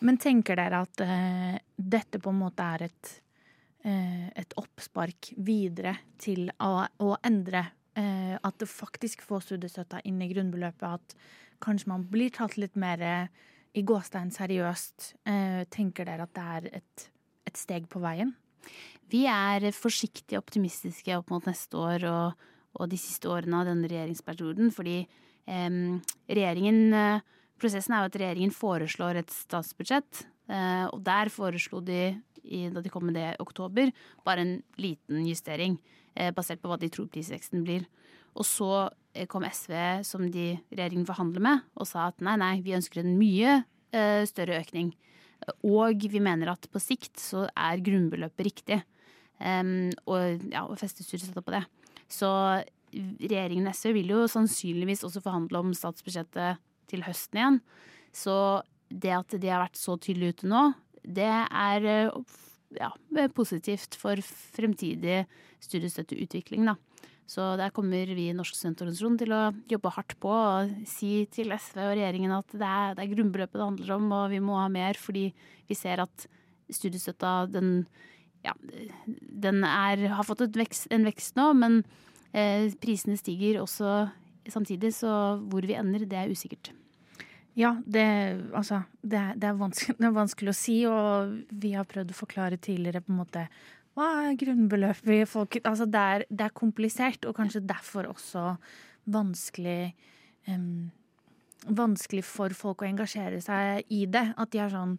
Men 0.00 0.20
tenker 0.20 0.56
dere 0.56 0.84
at 0.86 1.02
eh, 1.04 1.58
dette 1.76 2.20
på 2.22 2.32
en 2.32 2.40
måte 2.40 2.64
er 2.76 2.86
et, 2.88 3.12
eh, 3.84 4.30
et 4.40 4.56
oppspark 4.60 5.34
videre 5.36 5.98
til 6.20 6.48
å, 6.56 6.72
å 7.04 7.12
endre 7.26 7.66
eh, 7.98 8.34
At 8.40 8.58
det 8.62 8.70
faktisk 8.70 9.22
får 9.26 9.50
studiestøtta 9.50 10.00
inn 10.08 10.22
i 10.24 10.30
grunnbeløpet? 10.32 10.88
At 10.88 11.60
kanskje 11.60 11.92
man 11.92 12.08
blir 12.08 12.32
tatt 12.32 12.56
litt 12.56 12.80
mer 12.80 13.04
eh, 13.04 13.46
i 13.76 13.84
gåstein 13.84 14.32
seriøst? 14.32 15.14
Eh, 15.28 15.62
tenker 15.68 16.08
dere 16.08 16.24
at 16.24 16.36
det 16.38 16.46
er 16.56 16.70
et, 16.80 17.10
et 17.48 17.58
steg 17.58 17.88
på 17.90 18.02
veien? 18.02 18.34
Vi 19.10 19.24
er 19.30 19.70
forsiktig 19.74 20.38
optimistiske 20.38 21.16
opp 21.16 21.32
mot 21.32 21.46
neste 21.48 21.78
år 21.80 22.06
og, 22.10 22.46
og 22.78 22.90
de 22.90 22.98
siste 23.00 23.30
årene 23.30 23.62
av 23.62 23.70
denne 23.70 23.90
regjeringsperioden, 23.90 24.70
fordi 24.74 25.00
eh, 25.02 25.78
regjeringen 26.30 27.22
Prosessen 27.60 27.92
er 27.92 28.04
jo 28.04 28.10
at 28.10 28.18
regjeringen 28.20 28.52
foreslår 28.54 29.20
et 29.20 29.32
statsbudsjett, 29.34 30.24
eh, 30.48 30.86
og 30.88 31.02
der 31.04 31.28
foreslo 31.32 31.82
de, 31.84 32.14
i, 32.40 32.68
da 32.72 32.80
de 32.80 32.92
kom 32.92 33.04
med 33.08 33.18
det 33.18 33.26
i 33.34 33.42
oktober, 33.42 33.92
bare 34.24 34.46
en 34.46 34.54
liten 34.80 35.26
justering, 35.28 35.76
eh, 36.14 36.32
basert 36.32 36.62
på 36.62 36.70
hva 36.70 36.78
de 36.80 36.88
tror 36.92 37.10
prisveksten 37.12 37.64
blir. 37.66 37.84
Og 38.32 38.46
så 38.48 38.88
eh, 39.12 39.28
kom 39.28 39.44
SV, 39.44 39.74
som 40.08 40.24
de 40.32 40.54
regjeringen 40.72 41.08
forhandler 41.08 41.44
med, 41.44 41.68
og 41.76 41.88
sa 41.90 42.08
at 42.08 42.24
nei, 42.24 42.38
nei, 42.40 42.54
vi 42.64 42.76
ønsker 42.78 43.02
en 43.02 43.18
mye 43.20 43.60
eh, 43.92 44.24
større 44.30 44.62
økning. 44.62 44.94
Og 45.66 46.06
vi 46.12 46.20
mener 46.22 46.52
at 46.52 46.68
på 46.70 46.82
sikt 46.82 47.20
så 47.20 47.46
er 47.54 47.84
grunnbeløpet 47.84 48.46
riktig. 48.46 48.80
Um, 49.40 49.88
og 50.04 50.42
ja, 50.52 50.66
og 50.66 50.76
feste 50.80 51.04
setter 51.06 51.44
på 51.44 51.54
det. 51.54 51.62
Så 52.10 52.28
regjeringen 52.92 53.70
SV 53.72 53.94
vil 54.00 54.12
jo 54.12 54.26
sannsynligvis 54.28 55.04
også 55.06 55.22
forhandle 55.24 55.62
om 55.62 55.72
statsbudsjettet 55.76 56.60
til 56.90 57.04
høsten 57.06 57.40
igjen. 57.40 57.58
Så 58.12 58.34
det 58.90 59.14
at 59.14 59.36
de 59.38 59.50
har 59.50 59.62
vært 59.62 59.78
så 59.78 59.94
tydelig 60.02 60.34
ute 60.34 60.50
nå, 60.50 60.64
det 61.06 61.30
er 61.30 61.86
ja, 62.76 62.90
positivt 63.36 63.96
for 63.98 64.20
fremtidig 64.26 65.22
studiestøtteutvikling, 65.62 66.66
da. 66.68 66.76
Så 67.30 67.44
der 67.60 67.70
kommer 67.70 68.10
vi 68.10 68.26
i 68.26 68.34
Norsk 68.34 68.56
studentorganisasjon 68.58 69.18
til 69.20 69.32
å 69.36 69.40
jobbe 69.70 69.92
hardt 69.94 70.16
på 70.22 70.30
og 70.34 70.70
si 70.90 71.12
til 71.30 71.54
SV 71.54 71.78
og 71.84 71.92
regjeringen 71.92 72.34
at 72.34 72.56
det 72.58 72.66
er, 72.66 72.96
det 72.98 73.04
er 73.04 73.12
grunnbeløpet 73.12 73.54
det 73.54 73.68
handler 73.68 73.92
om, 73.96 74.08
og 74.16 74.24
vi 74.32 74.40
må 74.42 74.58
ha 74.58 74.66
mer 74.72 74.98
fordi 74.98 75.28
vi 75.68 75.76
ser 75.78 76.02
at 76.02 76.26
studiestøtta 76.74 77.34
den, 77.52 77.84
ja, 78.46 78.56
den 79.06 79.62
er, 79.66 80.08
har 80.10 80.26
fått 80.26 80.42
vekst, 80.58 80.88
en 80.90 81.06
vekst 81.06 81.38
nå, 81.38 81.52
men 81.60 81.80
eh, 82.34 82.66
prisene 82.82 83.18
stiger 83.20 83.62
også 83.62 84.08
samtidig, 84.50 84.90
så 84.98 85.38
hvor 85.52 85.66
vi 85.66 85.78
ender, 85.78 86.08
det 86.10 86.18
er 86.18 86.34
usikkert. 86.34 86.72
Ja, 87.58 87.76
det, 87.86 88.06
altså, 88.54 88.82
det, 89.02 89.20
det, 89.38 89.50
er 89.50 89.58
det 89.98 90.06
er 90.06 90.14
vanskelig 90.18 90.50
å 90.50 90.56
si, 90.56 90.80
og 90.90 91.34
vi 91.50 91.74
har 91.76 91.86
prøvd 91.86 92.10
å 92.10 92.18
forklare 92.24 92.58
tidligere 92.62 93.02
på 93.04 93.14
en 93.14 93.22
måte 93.22 93.46
hva 94.00 94.30
er 94.30 94.38
grunnbeløpet 94.40 95.12
i 95.18 95.26
folk 95.28 95.58
Altså, 95.60 95.84
det 95.84 96.00
er, 96.00 96.24
det 96.30 96.46
er 96.46 96.56
komplisert, 96.56 97.26
og 97.28 97.36
kanskje 97.36 97.66
derfor 97.68 98.08
også 98.08 98.54
vanskelig 99.10 99.92
um, 100.48 100.90
Vanskelig 101.76 102.24
for 102.24 102.54
folk 102.56 102.80
å 102.80 102.86
engasjere 102.88 103.36
seg 103.44 103.90
i 103.92 104.06
det. 104.08 104.30
At 104.40 104.48
de 104.54 104.62
er 104.64 104.70
sånn 104.72 104.94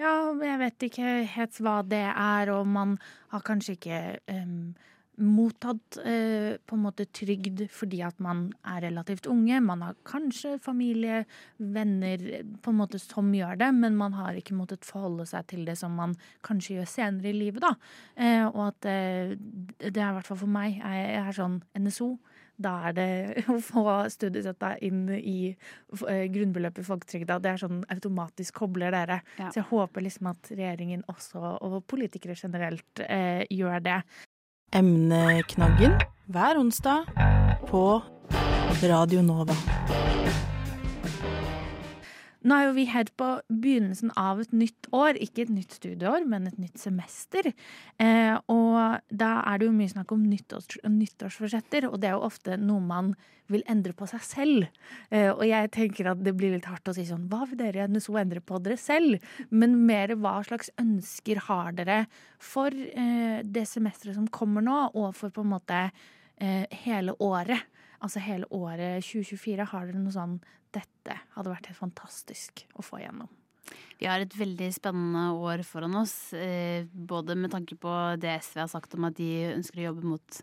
Ja, 0.00 0.32
jeg 0.34 0.58
vet 0.58 0.86
ikke 0.88 1.10
helt 1.36 1.60
hva 1.62 1.76
det 1.86 2.02
er, 2.10 2.50
og 2.50 2.66
man 2.66 2.96
har 3.30 3.44
kanskje 3.46 3.76
ikke 3.76 4.00
em, 4.32 4.72
mottatt 5.20 5.98
eh, 6.04 6.56
på 6.66 6.76
en 6.76 6.84
måte 6.84 7.06
trygd 7.14 7.62
fordi 7.72 8.00
at 8.06 8.18
man 8.22 8.46
er 8.66 8.82
relativt 8.86 9.28
unge. 9.30 9.60
Man 9.64 9.84
har 9.84 9.98
kanskje 10.08 10.56
familie, 10.62 11.24
venner 11.56 12.24
på 12.62 12.72
en 12.72 12.80
måte 12.80 13.00
som 13.02 13.30
gjør 13.34 13.60
det, 13.60 13.70
men 13.76 13.98
man 13.98 14.16
har 14.18 14.38
ikke 14.38 14.56
måttet 14.58 14.88
forholde 14.88 15.28
seg 15.28 15.46
til 15.52 15.64
det 15.68 15.76
som 15.80 15.94
man 15.98 16.16
kanskje 16.46 16.80
gjør 16.80 16.90
senere 16.90 17.32
i 17.32 17.36
livet. 17.36 17.64
da. 17.64 17.74
Eh, 18.16 18.46
og 18.48 18.66
at 18.70 18.90
eh, 18.90 19.36
det 19.36 19.96
er 19.96 20.10
i 20.10 20.18
hvert 20.18 20.30
fall 20.30 20.42
for 20.44 20.50
meg 20.50 20.80
jeg, 20.80 21.06
jeg 21.14 21.24
er 21.24 21.40
sånn 21.40 21.60
NSO. 21.78 22.14
Da 22.60 22.72
er 22.88 22.96
det 22.96 23.10
å 23.52 23.56
få 23.64 23.84
studiestøtta 24.12 24.74
inn 24.84 25.06
i 25.16 25.52
eh, 25.52 26.24
grunnbeløpet 26.32 26.82
i 26.82 26.88
folketrygda. 26.88 27.38
Det 27.40 27.54
er 27.54 27.62
sånn 27.62 27.84
automatisk 27.92 28.60
kobler 28.62 28.94
dere. 28.94 29.20
Ja. 29.40 29.48
Så 29.48 29.62
jeg 29.62 29.70
håper 29.70 30.04
liksom 30.04 30.30
at 30.32 30.52
regjeringen 30.52 31.06
også, 31.10 31.56
og 31.64 31.80
politikere 31.90 32.36
generelt, 32.38 33.04
eh, 33.06 33.46
gjør 33.50 33.80
det. 33.86 34.00
Emneknaggen 34.72 35.92
hver 36.30 36.58
onsdag 36.58 37.04
på 37.70 38.02
Radio 38.82 39.22
Nova. 39.22 39.54
Nå 42.40 42.56
er 42.56 42.68
jo 42.68 42.76
vi 42.76 42.86
helt 42.88 43.10
på 43.20 43.26
begynnelsen 43.52 44.12
av 44.18 44.40
et 44.40 44.52
nytt 44.56 44.88
år. 44.96 45.18
Ikke 45.20 45.44
et 45.44 45.52
nytt 45.52 45.74
studieår, 45.76 46.24
men 46.28 46.48
et 46.48 46.60
nytt 46.60 46.80
semester. 46.80 47.50
Eh, 48.00 48.36
og 48.48 49.02
da 49.12 49.32
er 49.44 49.60
det 49.60 49.68
jo 49.68 49.74
mye 49.76 49.92
snakk 49.92 50.14
om 50.16 50.22
nyttårs, 50.24 50.78
nyttårsforsetter, 50.86 51.90
og 51.90 51.98
det 52.00 52.08
er 52.08 52.16
jo 52.16 52.24
ofte 52.30 52.56
noe 52.60 52.80
man 52.80 53.12
vil 53.50 53.64
endre 53.68 53.92
på 53.96 54.08
seg 54.08 54.22
selv. 54.24 54.68
Eh, 55.10 55.28
og 55.28 55.42
jeg 55.44 55.72
tenker 55.74 56.12
at 56.12 56.22
det 56.24 56.32
blir 56.38 56.54
litt 56.54 56.68
hardt 56.70 56.88
å 56.88 56.94
si 56.96 57.04
sånn 57.08 57.26
Hva 57.30 57.42
vil 57.50 57.60
dere 57.60 57.88
NSO 57.90 58.16
endre 58.20 58.40
på 58.40 58.60
dere 58.62 58.78
selv? 58.80 59.20
Men 59.50 59.76
mer 59.88 60.14
hva 60.16 60.38
slags 60.46 60.72
ønsker 60.80 61.42
har 61.48 61.74
dere 61.76 62.04
for 62.40 62.72
eh, 62.72 63.42
det 63.44 63.66
semesteret 63.68 64.16
som 64.16 64.30
kommer 64.32 64.64
nå, 64.64 64.78
og 64.94 65.12
for 65.18 65.34
på 65.34 65.44
en 65.44 65.52
måte 65.56 65.82
eh, 66.40 66.64
hele 66.86 67.16
året? 67.20 67.68
Altså 68.00 68.22
hele 68.24 68.48
året 68.56 69.04
2024. 69.04 69.66
Har 69.74 69.90
dere 69.90 70.00
noe 70.00 70.14
sånn 70.14 70.38
dette 70.74 71.18
hadde 71.34 71.52
vært 71.52 71.70
helt 71.70 71.80
fantastisk 71.80 72.64
å 72.78 72.84
få 72.84 73.00
igjennom. 73.00 73.30
Vi 74.00 74.08
har 74.08 74.22
et 74.22 74.34
veldig 74.34 74.70
spennende 74.74 75.26
år 75.36 75.62
foran 75.66 75.94
oss, 76.00 76.32
eh, 76.32 76.86
både 76.90 77.36
med 77.36 77.52
tanke 77.52 77.76
på 77.78 77.92
det 78.18 78.40
SV 78.40 78.62
har 78.64 78.70
sagt 78.72 78.96
om 78.96 79.06
at 79.06 79.18
de 79.18 79.52
ønsker 79.52 79.82
å 79.82 79.90
jobbe 79.90 80.08
mot 80.08 80.40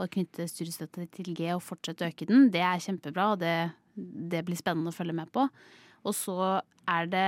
å 0.00 0.08
knytte 0.08 0.46
studiestøtte 0.48 1.06
til 1.12 1.34
G 1.36 1.50
og 1.52 1.64
fortsette 1.64 2.06
å 2.06 2.10
øke 2.12 2.28
den. 2.28 2.48
Det 2.54 2.62
er 2.64 2.80
kjempebra, 2.80 3.32
og 3.34 3.42
det, 3.42 3.72
det 3.96 4.44
blir 4.46 4.56
spennende 4.56 4.92
å 4.92 4.96
følge 4.96 5.16
med 5.18 5.32
på. 5.34 5.48
Og 6.06 6.16
så 6.16 6.38
er 6.88 7.10
det 7.10 7.26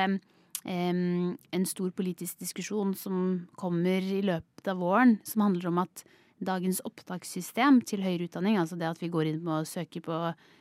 um, 0.64 1.34
en 1.36 1.68
stor 1.68 1.90
politisk 1.92 2.40
diskusjon 2.40 2.94
som 2.96 3.18
kommer 3.60 4.00
i 4.00 4.22
løpet 4.24 4.72
av 4.72 4.80
våren, 4.80 5.18
som 5.28 5.44
handler 5.44 5.68
om 5.68 5.82
at 5.84 6.04
dagens 6.42 6.80
opptakssystem 6.88 7.82
til 7.86 8.02
høyere 8.02 8.26
utdanning, 8.26 8.56
altså 8.58 8.78
det 8.78 8.88
at 8.88 9.02
vi 9.02 9.10
går 9.12 9.30
inn 9.30 9.44
og 9.46 9.68
søker 9.68 10.02
på 10.02 10.16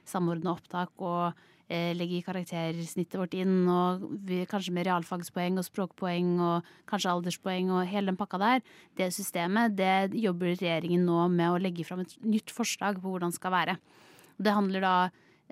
samordna 0.10 0.54
opptak 0.54 0.92
og 1.02 1.40
eh, 1.72 1.92
legger 1.96 2.26
karaktersnittet 2.26 3.18
vårt 3.20 3.36
inn, 3.38 3.64
og 3.72 4.04
vi, 4.28 4.44
kanskje 4.50 4.74
med 4.76 4.88
realfagspoeng 4.88 5.60
og 5.62 5.68
språkpoeng 5.68 6.36
og 6.44 6.70
kanskje 6.92 7.14
alderspoeng 7.16 7.72
og 7.72 7.90
hele 7.90 8.12
den 8.12 8.20
pakka 8.20 8.42
der, 8.42 8.62
det 9.00 9.12
systemet, 9.16 9.78
det 9.80 10.12
jobber 10.20 10.54
regjeringen 10.54 11.08
nå 11.08 11.26
med 11.34 11.56
å 11.56 11.60
legge 11.62 11.88
fram 11.88 12.04
et 12.04 12.16
nytt 12.26 12.54
forslag 12.54 13.02
på 13.02 13.14
hvordan 13.14 13.34
det 13.34 13.40
skal 13.40 13.56
være. 13.56 13.78
Det 14.42 14.56
handler 14.56 14.86
da 14.86 14.96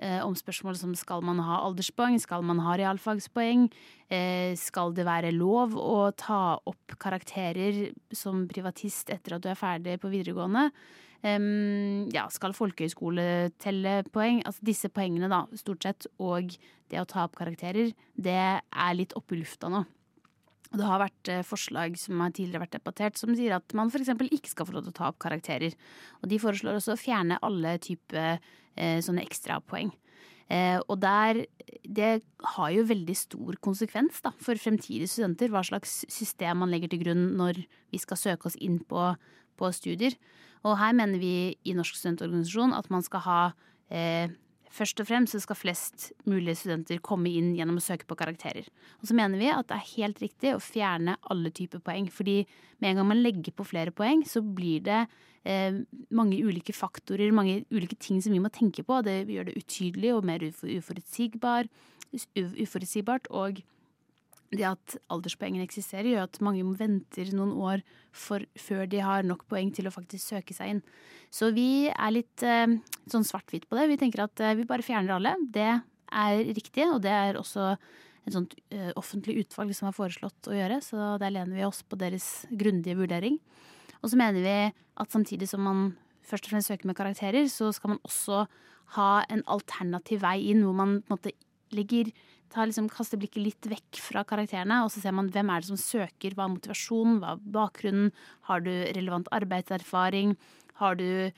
eh, 0.00 0.20
om 0.24 0.36
spørsmål 0.36 0.78
som 0.78 0.94
skal 0.98 1.24
man 1.26 1.42
ha 1.44 1.60
alderspoeng, 1.66 2.18
skal 2.22 2.44
man 2.46 2.62
ha 2.64 2.76
realfagspoeng, 2.80 3.68
eh, 4.12 4.56
skal 4.58 4.94
det 4.96 5.06
være 5.08 5.32
lov 5.36 5.76
å 5.78 6.10
ta 6.18 6.58
opp 6.58 6.98
karakterer 7.00 7.90
som 8.12 8.46
privatist 8.50 9.12
etter 9.12 9.36
at 9.36 9.44
du 9.44 9.50
er 9.52 9.60
ferdig 9.60 10.00
på 10.02 10.12
videregående. 10.12 10.70
Ja, 11.20 12.22
skal 12.32 12.54
folkehøyskole 12.56 13.50
telle 13.60 13.98
poeng? 14.08 14.40
Altså 14.48 14.64
disse 14.64 14.88
poengene, 14.88 15.28
da, 15.28 15.42
stort 15.60 15.84
sett, 15.84 16.06
og 16.16 16.54
det 16.88 17.00
å 17.00 17.08
ta 17.08 17.26
opp 17.26 17.36
karakterer, 17.36 17.92
det 18.16 18.38
er 18.62 18.96
litt 18.96 19.12
oppe 19.18 19.36
i 19.36 19.42
lufta 19.42 19.68
nå. 19.68 19.84
Og 20.70 20.78
det 20.78 20.86
har 20.86 21.02
vært 21.02 21.30
eh, 21.32 21.46
forslag 21.46 21.96
som 21.98 22.20
har 22.22 22.34
tidligere 22.34 22.62
vært 22.62 22.76
debattert, 22.76 23.18
som 23.18 23.32
sier 23.34 23.56
at 23.56 23.74
man 23.76 23.90
f.eks. 23.90 24.12
ikke 24.30 24.52
skal 24.52 24.68
få 24.68 24.76
lov 24.76 24.86
til 24.86 24.94
å 24.94 24.98
ta 25.00 25.08
opp 25.10 25.18
karakterer. 25.22 25.74
Og 26.22 26.30
de 26.30 26.38
foreslår 26.42 26.78
også 26.78 26.94
å 26.94 27.00
fjerne 27.00 27.40
alle 27.46 27.74
typer 27.82 28.38
eh, 28.38 29.00
sånne 29.02 29.24
ekstrapoeng. 29.26 29.90
Eh, 30.50 30.78
og 30.86 30.96
der 31.02 31.44
Det 31.90 32.22
har 32.54 32.70
jo 32.70 32.86
veldig 32.86 33.14
stor 33.16 33.56
konsekvens 33.62 34.20
da, 34.22 34.30
for 34.38 34.54
fremtidige 34.54 35.08
studenter 35.10 35.50
hva 35.50 35.62
slags 35.66 36.04
system 36.10 36.62
man 36.62 36.70
legger 36.70 36.90
til 36.90 37.02
grunn 37.02 37.24
når 37.38 37.64
vi 37.90 37.98
skal 37.98 38.18
søke 38.18 38.46
oss 38.46 38.58
inn 38.62 38.78
på, 38.78 39.10
på 39.58 39.70
studier. 39.74 40.14
Og 40.66 40.76
her 40.80 40.94
mener 40.96 41.20
vi 41.22 41.34
i 41.64 41.74
Norsk 41.76 41.96
studentorganisasjon 41.96 42.76
at 42.76 42.90
man 42.92 43.04
skal 43.06 43.24
ha 43.26 43.40
eh, 43.88 44.32
Først 44.70 45.00
og 45.02 45.08
fremst 45.08 45.34
så 45.34 45.40
skal 45.42 45.58
flest 45.58 46.04
mulige 46.30 46.54
studenter 46.60 47.00
komme 47.02 47.26
inn 47.34 47.56
gjennom 47.56 47.80
å 47.80 47.82
søke 47.82 48.06
på 48.06 48.14
karakterer. 48.14 48.68
Og 49.02 49.08
så 49.10 49.16
mener 49.18 49.40
vi 49.40 49.48
at 49.50 49.66
det 49.66 49.74
er 49.74 49.88
helt 49.96 50.20
riktig 50.22 50.52
å 50.54 50.60
fjerne 50.62 51.16
alle 51.26 51.50
typer 51.50 51.82
poeng. 51.82 52.06
Fordi 52.06 52.44
med 52.78 52.92
en 52.92 53.00
gang 53.00 53.08
man 53.10 53.22
legger 53.24 53.50
på 53.50 53.66
flere 53.66 53.90
poeng, 53.90 54.22
så 54.22 54.44
blir 54.46 54.84
det 54.86 55.00
eh, 55.42 55.80
mange 56.14 56.38
ulike 56.38 56.74
faktorer, 56.76 57.34
mange 57.34 57.64
ulike 57.74 57.98
ting 57.98 58.22
som 58.22 58.30
vi 58.30 58.38
må 58.42 58.52
tenke 58.54 58.86
på. 58.86 59.00
Det 59.02 59.24
gjør 59.26 59.50
det 59.50 59.58
utydelig 59.58 60.14
og 60.14 60.30
mer 60.30 60.46
uforutsigbar, 60.46 61.66
uforutsigbart. 62.14 63.26
Og 63.34 63.58
det 64.50 64.66
at 64.66 64.96
alderspoengene 65.12 65.64
eksisterer, 65.66 66.08
gjør 66.10 66.26
at 66.26 66.40
mange 66.42 66.64
venter 66.78 67.30
noen 67.36 67.52
år 67.54 67.84
for, 68.10 68.42
før 68.58 68.88
de 68.90 69.02
har 69.04 69.26
nok 69.26 69.44
poeng 69.50 69.70
til 69.74 69.86
å 69.86 69.94
faktisk 69.94 70.32
søke 70.32 70.56
seg 70.56 70.74
inn. 70.74 70.82
Så 71.30 71.52
vi 71.54 71.86
er 71.90 72.14
litt 72.14 72.42
eh, 72.42 72.66
sånn 73.10 73.26
svart-hvitt 73.26 73.68
på 73.70 73.78
det. 73.78 73.86
Vi 73.92 73.98
tenker 74.00 74.24
at 74.26 74.42
eh, 74.42 74.56
vi 74.58 74.66
bare 74.68 74.86
fjerner 74.86 75.14
alle. 75.16 75.36
Det 75.54 75.70
er 75.70 76.42
riktig, 76.50 76.88
og 76.90 76.98
det 77.04 77.14
er 77.14 77.38
også 77.38 77.72
et 78.26 78.34
sånt 78.34 78.56
eh, 78.74 78.90
offentlig 78.98 79.38
utvalg 79.44 79.70
som 79.76 79.88
har 79.88 79.96
foreslått 79.96 80.50
å 80.50 80.56
gjøre, 80.56 80.80
så 80.84 81.14
der 81.22 81.36
lener 81.36 81.60
vi 81.60 81.68
oss 81.68 81.84
på 81.86 81.98
deres 82.00 82.28
grundige 82.50 82.98
vurdering. 82.98 83.38
Og 84.00 84.10
så 84.10 84.18
mener 84.18 84.42
vi 84.42 84.56
at 85.00 85.14
samtidig 85.14 85.46
som 85.48 85.62
man 85.64 85.92
først 86.26 86.48
og 86.48 86.54
fremst 86.54 86.70
søker 86.70 86.90
med 86.90 86.98
karakterer, 86.98 87.46
så 87.50 87.70
skal 87.74 87.94
man 87.94 88.02
også 88.06 88.44
ha 88.96 89.10
en 89.30 89.44
alternativ 89.46 90.24
vei 90.24 90.40
inn, 90.50 90.64
hvor 90.66 90.76
man 90.76 90.98
på 91.04 91.12
en 91.12 91.18
måte 91.18 91.34
ligger 91.74 92.10
ta 92.50 92.66
liksom, 92.66 92.88
kaster 92.92 93.20
blikket 93.20 93.44
litt 93.44 93.68
vekk 93.70 94.00
fra 94.02 94.24
karakterene, 94.26 94.82
og 94.84 94.92
så 94.92 95.02
ser 95.02 95.14
man 95.16 95.30
hvem 95.32 95.52
er 95.52 95.62
det 95.62 95.70
som 95.70 95.80
søker, 95.80 96.34
hva 96.34 96.48
er 96.48 96.54
motivasjonen, 96.56 97.20
hva 97.22 97.36
er 97.36 97.44
bakgrunnen, 97.56 98.10
har 98.48 98.64
du 98.66 98.72
relevant 98.96 99.30
arbeidserfaring, 99.36 100.34
har 100.80 100.96
du 100.96 101.30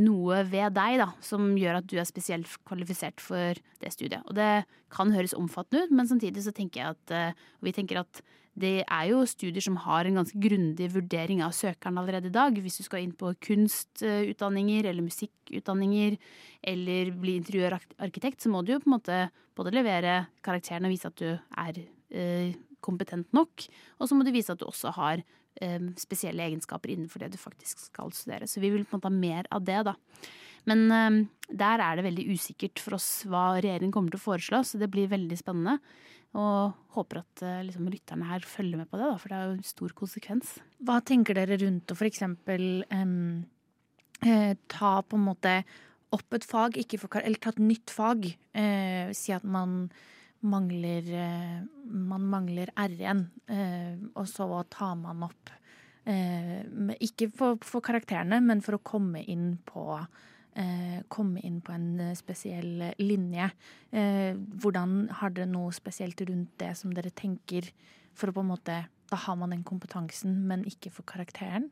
noe 0.00 0.44
ved 0.48 0.76
deg 0.76 1.00
da, 1.02 1.10
som 1.24 1.50
gjør 1.58 1.80
at 1.80 1.88
du 1.90 1.98
er 2.00 2.08
spesielt 2.08 2.48
kvalifisert 2.68 3.20
for 3.20 3.58
det 3.82 3.92
studiet. 3.92 4.22
Og 4.30 4.38
det 4.38 4.64
kan 4.94 5.12
høres 5.12 5.36
omfattende 5.36 5.84
ut, 5.84 5.92
men 5.98 6.08
samtidig 6.08 6.46
så 6.46 6.54
tenker 6.56 6.80
jeg 6.80 6.96
at 6.96 7.14
og 7.34 7.68
vi 7.68 7.74
tenker 7.76 8.00
at 8.04 8.22
det 8.54 8.84
er 8.84 9.06
jo 9.10 9.24
studier 9.26 9.64
som 9.64 9.76
har 9.82 10.06
en 10.06 10.20
ganske 10.20 10.38
grundig 10.38 10.86
vurdering 10.94 11.40
av 11.42 11.54
søkeren 11.56 11.98
allerede 11.98 12.30
i 12.30 12.34
dag. 12.34 12.54
Hvis 12.54 12.78
du 12.78 12.84
skal 12.86 13.02
inn 13.02 13.14
på 13.18 13.32
kunstutdanninger 13.42 14.86
eller 14.90 15.02
musikkutdanninger 15.02 16.18
eller 16.70 17.10
bli 17.18 17.34
interiørarkitekt, 17.40 18.44
så 18.44 18.52
må 18.52 18.62
du 18.62 18.76
jo 18.76 18.82
på 18.84 18.90
en 18.90 18.96
måte 18.96 19.18
både 19.58 19.74
levere 19.74 20.20
karakteren 20.44 20.86
og 20.86 20.94
vise 20.94 21.10
at 21.10 21.18
du 21.18 21.32
er 21.34 21.82
eh, 22.14 22.54
kompetent 22.84 23.30
nok, 23.34 23.66
og 23.98 24.08
så 24.08 24.16
må 24.16 24.26
du 24.26 24.32
vise 24.34 24.52
at 24.54 24.60
du 24.60 24.66
også 24.68 24.92
har 24.98 25.22
eh, 25.24 25.90
spesielle 25.98 26.46
egenskaper 26.46 26.94
innenfor 26.94 27.24
det 27.24 27.34
du 27.34 27.40
faktisk 27.40 27.82
skal 27.88 28.14
studere. 28.14 28.46
Så 28.50 28.62
vi 28.62 28.70
vil 28.70 28.86
på 28.86 28.94
en 28.94 29.02
måte 29.02 29.10
ha 29.10 29.18
mer 29.18 29.50
av 29.54 29.66
det, 29.66 29.82
da. 29.90 29.96
Men 30.70 30.86
eh, 30.94 31.20
der 31.50 31.82
er 31.82 31.98
det 31.98 32.06
veldig 32.06 32.30
usikkert 32.30 32.82
for 32.82 33.00
oss 33.00 33.08
hva 33.26 33.54
regjeringen 33.58 33.94
kommer 33.94 34.14
til 34.14 34.22
å 34.22 34.28
foreslå, 34.30 34.62
så 34.62 34.80
det 34.80 34.92
blir 34.94 35.10
veldig 35.10 35.42
spennende. 35.42 35.80
Og 36.34 36.74
håper 36.96 37.20
at 37.22 37.42
eh, 37.46 37.62
liksom, 37.68 37.88
lytterne 37.92 38.28
her 38.28 38.46
følger 38.48 38.80
med 38.80 38.90
på 38.90 38.98
det, 38.98 39.06
da, 39.06 39.18
for 39.20 39.30
det 39.30 39.38
er 39.38 39.48
jo 39.48 39.56
en 39.56 39.66
stor 39.68 39.94
konsekvens. 39.98 40.56
Hva 40.82 40.98
tenker 41.06 41.38
dere 41.38 41.58
rundt 41.62 41.94
å 41.94 41.96
f.eks. 41.98 42.24
Um, 42.26 43.44
eh, 44.26 44.54
ta 44.70 44.94
på 45.06 45.20
en 45.20 45.28
måte 45.28 45.60
opp 46.14 46.36
et 46.36 46.46
fag, 46.46 46.80
for, 46.98 47.20
eller 47.22 47.38
ta 47.42 47.54
et 47.54 47.62
nytt 47.62 47.94
fag. 47.94 48.26
Eh, 48.54 49.14
si 49.14 49.34
at 49.34 49.46
man 49.46 49.86
mangler, 50.44 51.06
eh, 51.22 51.60
man 51.86 52.26
mangler 52.30 52.74
R1, 52.74 53.24
eh, 53.54 53.94
og 54.14 54.26
så 54.30 54.48
tar 54.70 54.96
man 55.00 55.28
opp 55.30 55.60
Ikke 56.04 57.30
for, 57.32 57.56
for, 57.64 57.80
karakterene, 57.80 58.36
men 58.44 58.58
for 58.60 58.76
å 58.76 58.82
komme 58.84 59.22
inn 59.24 59.54
på 59.64 59.86
eh, 59.96 60.33
komme 61.10 61.42
inn 61.42 61.60
på 61.64 61.74
en 61.74 62.00
eh, 62.00 62.16
spesiell 62.18 62.90
linje. 63.00 63.50
Eh, 63.90 64.34
hvordan 64.62 65.08
Har 65.20 65.34
dere 65.34 65.50
noe 65.50 65.72
spesielt 65.74 66.20
rundt 66.28 66.52
det 66.62 66.74
som 66.78 66.94
dere 66.94 67.10
tenker 67.10 67.70
for 68.14 68.30
å 68.30 68.36
på 68.36 68.44
en 68.44 68.52
måte 68.52 68.84
Da 69.10 69.18
har 69.20 69.36
man 69.36 69.50
den 69.50 69.64
kompetansen, 69.66 70.46
men 70.48 70.64
ikke 70.64 70.92
for 70.94 71.06
karakteren? 71.06 71.68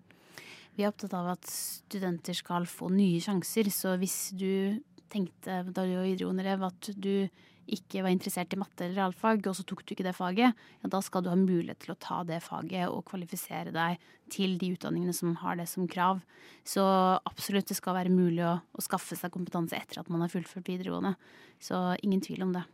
Vi 0.76 0.84
er 0.84 0.90
opptatt 0.92 1.14
av 1.16 1.30
at 1.34 1.48
studenter 1.48 2.36
skal 2.36 2.66
få 2.68 2.90
nye 2.92 3.20
sjanser. 3.20 3.68
Så 3.72 3.96
hvis 4.00 4.32
du 4.36 4.80
tenkte 5.12 5.62
da 5.68 5.84
du 5.84 5.96
var 5.96 6.06
videregående 6.06 6.68
at 6.68 6.90
du 6.96 7.28
ikke 7.70 8.02
var 8.02 8.12
interessert 8.12 8.52
i 8.54 8.58
matte 8.60 8.84
eller 8.84 8.98
realfag, 8.98 9.46
og 9.46 9.56
så 9.56 9.64
tok 9.66 9.84
du 9.84 9.94
ikke 9.94 10.06
det 10.06 10.16
faget, 10.16 10.58
ja, 10.82 10.90
da 10.90 11.00
skal 11.04 11.24
du 11.24 11.30
ha 11.30 11.38
mulighet 11.38 11.82
til 11.84 11.94
å 11.94 12.00
ta 12.02 12.22
det 12.26 12.40
faget 12.44 12.90
og 12.90 13.04
kvalifisere 13.10 13.74
deg 13.74 14.02
til 14.32 14.58
de 14.60 14.72
utdanningene 14.74 15.14
som 15.16 15.36
har 15.42 15.58
det 15.60 15.68
som 15.70 15.88
krav. 15.90 16.22
Så 16.66 16.82
absolutt, 17.28 17.68
det 17.70 17.78
skal 17.78 17.98
være 17.98 18.12
mulig 18.12 18.44
å, 18.48 18.58
å 18.58 18.84
skaffe 18.84 19.18
seg 19.18 19.34
kompetanse 19.34 19.78
etter 19.78 20.02
at 20.02 20.12
man 20.12 20.24
har 20.24 20.32
fullført 20.32 20.68
videregående. 20.68 21.14
Så 21.62 21.92
ingen 22.02 22.24
tvil 22.24 22.46
om 22.48 22.56
det. 22.56 22.64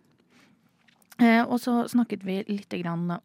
Eh, 1.19 1.43
og 1.43 1.59
så 1.59 1.81
snakket 1.91 2.23
vi 2.23 2.37
litt 2.47 2.75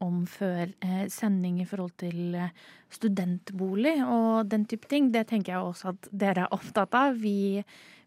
om 0.01 0.23
før 0.25 0.71
eh, 0.81 1.05
sending 1.13 1.59
i 1.61 1.67
forhold 1.69 1.93
til 2.01 2.33
eh, 2.33 2.49
studentbolig 2.89 3.99
og 4.01 4.49
den 4.49 4.65
type 4.65 4.89
ting. 4.89 5.11
Det 5.13 5.27
tenker 5.29 5.53
jeg 5.53 5.61
også 5.61 5.91
at 5.93 6.09
dere 6.09 6.47
er 6.47 6.55
opptatt 6.57 6.93
av. 6.97 7.19
Vi 7.21 7.61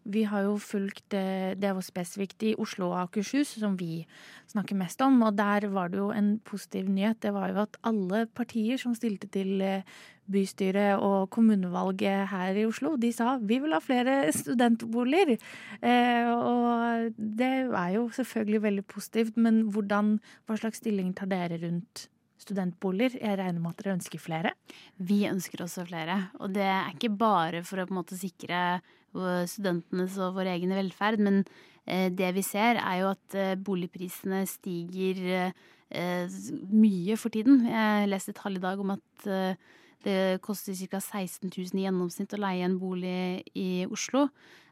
vi 0.07 0.23
har 0.27 0.45
jo 0.47 0.57
fulgt 0.61 1.13
eh, 1.15 1.53
Det 1.59 1.71
var 1.75 1.85
spesifikt 1.85 2.43
i 2.47 2.55
Oslo 2.59 2.91
og 2.91 2.99
Akershus, 3.03 3.55
som 3.59 3.77
vi 3.79 4.05
snakker 4.51 4.77
mest 4.79 5.01
om. 5.03 5.19
Og 5.27 5.35
der 5.37 5.67
var 5.73 5.91
det 5.91 5.99
jo 5.99 6.11
en 6.15 6.37
positiv 6.47 6.89
nyhet. 6.89 7.19
Det 7.23 7.33
var 7.35 7.51
jo 7.51 7.63
at 7.65 7.79
alle 7.87 8.25
partier 8.27 8.79
som 8.81 8.95
stilte 8.95 9.29
til 9.33 9.61
eh, 9.61 9.85
bystyret 10.27 10.99
og 11.03 11.29
kommunevalget 11.31 12.27
her 12.31 12.57
i 12.59 12.65
Oslo, 12.67 12.97
de 12.99 13.13
sa 13.15 13.37
vi 13.39 13.61
vil 13.63 13.75
ha 13.75 13.79
flere 13.83 14.17
studentboliger. 14.35 15.37
Eh, 15.79 16.27
og 16.27 17.15
det 17.17 17.53
er 17.71 17.95
jo 17.95 18.09
selvfølgelig 18.15 18.63
veldig 18.67 18.85
positivt, 18.91 19.39
men 19.39 19.63
hvordan, 19.71 20.17
hva 20.47 20.59
slags 20.59 20.83
stilling 20.83 21.13
tar 21.15 21.31
dere 21.31 21.61
rundt 21.63 22.07
studentboliger. 22.41 23.17
Jeg 23.21 23.39
regner 23.39 23.61
med 23.61 23.73
at 23.73 23.83
dere 23.83 23.97
ønsker 23.97 24.21
flere? 24.21 24.53
Vi 24.99 25.23
ønsker 25.29 25.63
også 25.63 25.87
flere. 25.87 26.19
Og 26.41 26.53
det 26.55 26.67
er 26.67 26.93
ikke 26.93 27.13
bare 27.17 27.63
for 27.67 27.81
å 27.81 27.87
på 27.87 27.95
en 27.95 28.01
måte 28.01 28.19
sikre 28.19 28.79
studentenes 29.13 30.17
og 30.21 30.35
vår 30.37 30.51
egen 30.55 30.75
velferd, 30.75 31.21
men 31.23 31.41
eh, 31.85 32.09
det 32.13 32.33
vi 32.35 32.43
ser 32.45 32.81
er 32.81 33.01
jo 33.01 33.09
at 33.13 33.37
eh, 33.37 33.55
boligprisene 33.55 34.43
stiger 34.49 35.51
eh, 35.89 36.37
mye 36.69 37.17
for 37.17 37.33
tiden. 37.33 37.65
Jeg 37.69 38.11
leste 38.11 38.33
et 38.33 38.41
tall 38.41 38.59
i 38.59 38.63
dag 38.63 38.79
om 38.79 38.95
at 38.97 39.27
det 40.05 40.39
koster 40.43 40.75
ca. 40.77 40.99
16 40.99 41.49
000 41.49 41.79
i 41.79 41.85
gjennomsnitt 41.87 42.35
å 42.35 42.41
leie 42.41 42.65
en 42.67 42.77
bolig 42.79 43.43
i 43.57 43.87
Oslo. 43.89 44.27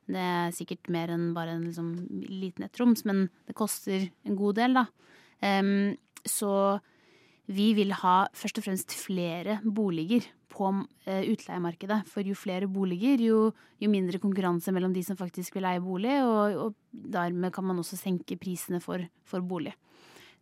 Det 0.05 0.21
er 0.21 0.53
sikkert 0.53 0.89
mer 0.93 1.09
enn 1.15 1.31
bare 1.33 1.55
en 1.55 1.65
liksom, 1.65 1.93
liten 2.29 2.67
ettroms, 2.67 3.05
men 3.09 3.25
det 3.47 3.55
koster 3.57 4.05
en 4.27 4.37
god 4.37 4.59
del, 4.59 4.77
da. 4.77 4.85
Um, 5.41 5.95
så 6.25 6.77
vi 7.51 7.71
vil 7.77 7.93
ha 8.01 8.25
først 8.33 8.61
og 8.61 8.67
fremst 8.67 8.93
flere 8.97 9.59
boliger 9.65 10.25
på 10.55 10.71
eh, 11.05 11.27
utleiemarkedet. 11.31 12.01
For 12.09 12.25
jo 12.27 12.37
flere 12.37 12.69
boliger, 12.71 13.21
jo, 13.21 13.39
jo, 13.81 13.91
mindre 13.91 14.21
konkurranse 14.23 14.73
mellom 14.75 14.95
de 14.95 15.03
som 15.05 15.19
faktisk 15.19 15.57
vil 15.57 15.67
leie 15.67 15.83
bolig, 15.83 16.17
og, 16.23 16.57
og 16.63 17.05
dermed 17.15 17.53
kan 17.55 17.67
man 17.67 17.81
også 17.81 17.99
senke 17.99 18.39
prisene 18.41 18.81
for, 18.83 19.03
for 19.27 19.45
bolig. 19.45 19.75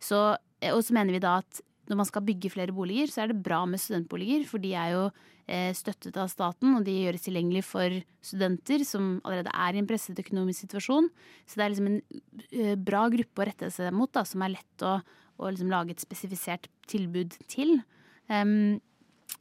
Så, 0.02 0.36
eh, 0.60 0.72
og 0.74 0.82
så 0.86 0.96
mener 0.96 1.16
vi 1.16 1.22
da 1.24 1.38
at 1.42 1.62
når 1.90 2.00
man 2.00 2.08
skal 2.08 2.24
bygge 2.24 2.48
flere 2.54 2.72
boliger, 2.72 3.10
så 3.12 3.24
er 3.24 3.32
det 3.32 3.42
bra 3.44 3.60
med 3.68 3.82
studentboliger, 3.82 4.46
for 4.48 4.62
de 4.62 4.70
er 4.80 4.94
jo 4.94 5.02
eh, 5.44 5.74
støttet 5.76 6.16
av 6.16 6.30
staten, 6.32 6.78
og 6.78 6.86
de 6.86 6.94
gjøres 7.02 7.26
tilgjengelig 7.26 7.66
for 7.68 7.98
studenter 8.24 8.86
som 8.88 9.18
allerede 9.20 9.52
er 9.52 9.76
i 9.76 9.82
en 9.82 9.90
presset 9.90 10.22
økonomisk 10.22 10.64
situasjon. 10.64 11.10
Så 11.44 11.60
det 11.60 11.66
er 11.66 11.74
liksom 11.74 11.90
en 11.92 12.80
bra 12.86 13.04
gruppe 13.12 13.44
å 13.44 13.48
rette 13.50 13.68
seg 13.74 13.92
mot, 13.92 14.08
da, 14.16 14.24
som 14.24 14.46
er 14.46 14.56
lett 14.56 14.86
å 14.88 14.96
å 15.40 15.50
liksom 15.50 15.70
lage 15.72 15.94
et 15.94 16.02
spesifisert 16.02 16.68
tilbud 16.90 17.36
til. 17.50 17.78
Um, 18.30 18.80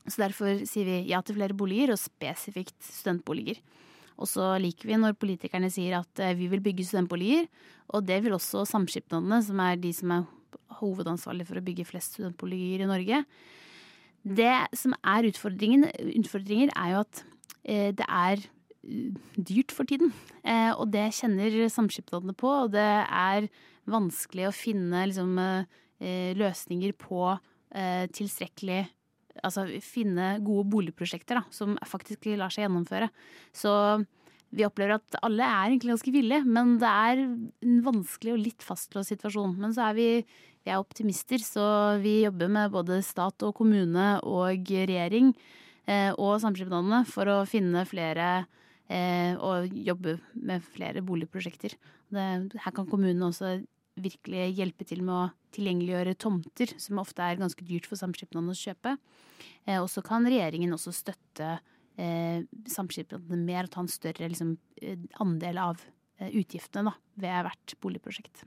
så 0.07 0.25
derfor 0.25 0.63
sier 0.67 0.87
vi 0.89 0.97
ja 1.11 1.21
til 1.23 1.37
flere 1.37 1.55
boliger, 1.55 1.93
og 1.93 2.01
spesifikt 2.01 2.75
studentboliger. 2.83 3.61
Og 4.21 4.29
så 4.29 4.53
liker 4.61 4.89
vi 4.89 4.99
når 4.99 5.17
politikerne 5.17 5.71
sier 5.73 5.97
at 6.01 6.21
eh, 6.21 6.35
vi 6.37 6.49
vil 6.51 6.61
bygge 6.63 6.85
studentboliger. 6.85 7.47
Og 7.95 8.05
det 8.07 8.19
vil 8.23 8.35
også 8.35 8.65
samskipnadene, 8.69 9.41
som 9.45 9.61
er 9.63 9.79
de 9.81 9.91
som 9.95 10.13
er 10.13 10.25
hovedansvarlige 10.79 11.49
for 11.49 11.59
å 11.59 11.65
bygge 11.65 11.87
flest 11.87 12.17
studentboliger 12.17 12.83
i 12.83 12.89
Norge. 12.89 13.23
Det 14.23 14.55
som 14.79 14.95
er 15.01 15.27
utfordringen, 15.27 15.87
utfordringer, 16.21 16.71
er 16.77 16.93
jo 16.93 17.03
at 17.03 17.23
eh, 17.63 17.89
det 17.95 18.07
er 18.07 18.43
uh, 18.43 19.21
dyrt 19.35 19.73
for 19.75 19.89
tiden. 19.89 20.13
Eh, 20.45 20.71
og 20.71 20.91
det 20.93 21.09
kjenner 21.17 21.57
samskipnadene 21.71 22.35
på, 22.37 22.51
og 22.65 22.73
det 22.75 22.89
er 23.03 23.49
vanskelig 23.89 24.47
å 24.47 24.55
finne 24.55 25.07
liksom, 25.09 25.39
eh, 25.39 26.31
løsninger 26.39 26.95
på 26.99 27.25
eh, 27.33 28.05
tilstrekkelig 28.15 28.85
Altså 29.41 29.65
finne 29.81 30.35
gode 30.45 30.67
boligprosjekter 30.69 31.39
da, 31.39 31.45
som 31.53 31.73
faktisk 31.89 32.27
lar 32.37 32.53
seg 32.53 32.67
gjennomføre. 32.67 33.09
Så 33.55 33.71
vi 34.53 34.65
opplever 34.67 34.99
at 34.99 35.17
alle 35.25 35.45
er 35.47 35.71
egentlig 35.71 35.95
ganske 35.95 36.13
villige, 36.13 36.45
men 36.45 36.75
det 36.81 36.89
er 36.89 37.21
en 37.23 37.79
vanskelig 37.85 38.35
og 38.35 38.41
litt 38.43 38.65
fastlåst 38.65 39.13
situasjon. 39.13 39.55
Men 39.57 39.73
så 39.73 39.87
er 39.87 39.97
vi, 39.97 40.07
vi 40.61 40.73
er 40.73 40.81
optimister, 40.81 41.41
så 41.41 41.65
vi 42.03 42.19
jobber 42.27 42.51
med 42.53 42.73
både 42.75 43.01
stat 43.05 43.45
og 43.47 43.55
kommune 43.57 44.07
og 44.21 44.69
regjering 44.69 45.33
eh, 45.87 46.11
og 46.13 46.37
samskipnadene 46.43 47.01
for 47.09 47.31
å 47.33 47.39
finne 47.49 47.85
flere 47.89 48.29
eh, 48.93 49.33
og 49.33 49.73
jobbe 49.73 50.19
med 50.37 50.65
flere 50.75 51.01
boligprosjekter. 51.05 51.73
Det, 52.13 52.27
her 52.53 52.75
kan 52.77 52.89
kommunene 52.89 53.31
også 53.31 53.57
virkelig 54.03 54.51
hjelpe 54.57 54.85
til 54.89 55.01
med 55.05 55.15
å 55.15 55.31
tilgjengeliggjøre 55.53 56.17
tomter, 56.17 56.77
som 56.81 57.01
ofte 57.01 57.25
er 57.25 57.41
ganske 57.41 57.65
dyrt 57.65 57.89
for 57.89 57.99
samskipnadene 57.99 58.53
å 58.53 58.57
kjøpe. 58.57 58.97
Eh, 59.65 59.79
og 59.79 59.89
så 59.91 60.03
kan 60.05 60.25
regjeringen 60.27 60.75
også 60.75 60.93
støtte 60.95 61.57
eh, 61.97 62.43
samskipnadene 62.69 63.43
mer 63.45 63.67
og 63.67 63.73
ta 63.73 63.83
en 63.83 63.91
større 63.91 64.29
liksom, 64.31 64.55
eh, 64.81 65.03
andel 65.23 65.61
av 65.61 65.83
utgiftene 66.23 66.87
da, 66.87 66.93
ved 67.19 67.47
hvert 67.47 67.73
boligprosjekt. 67.83 68.43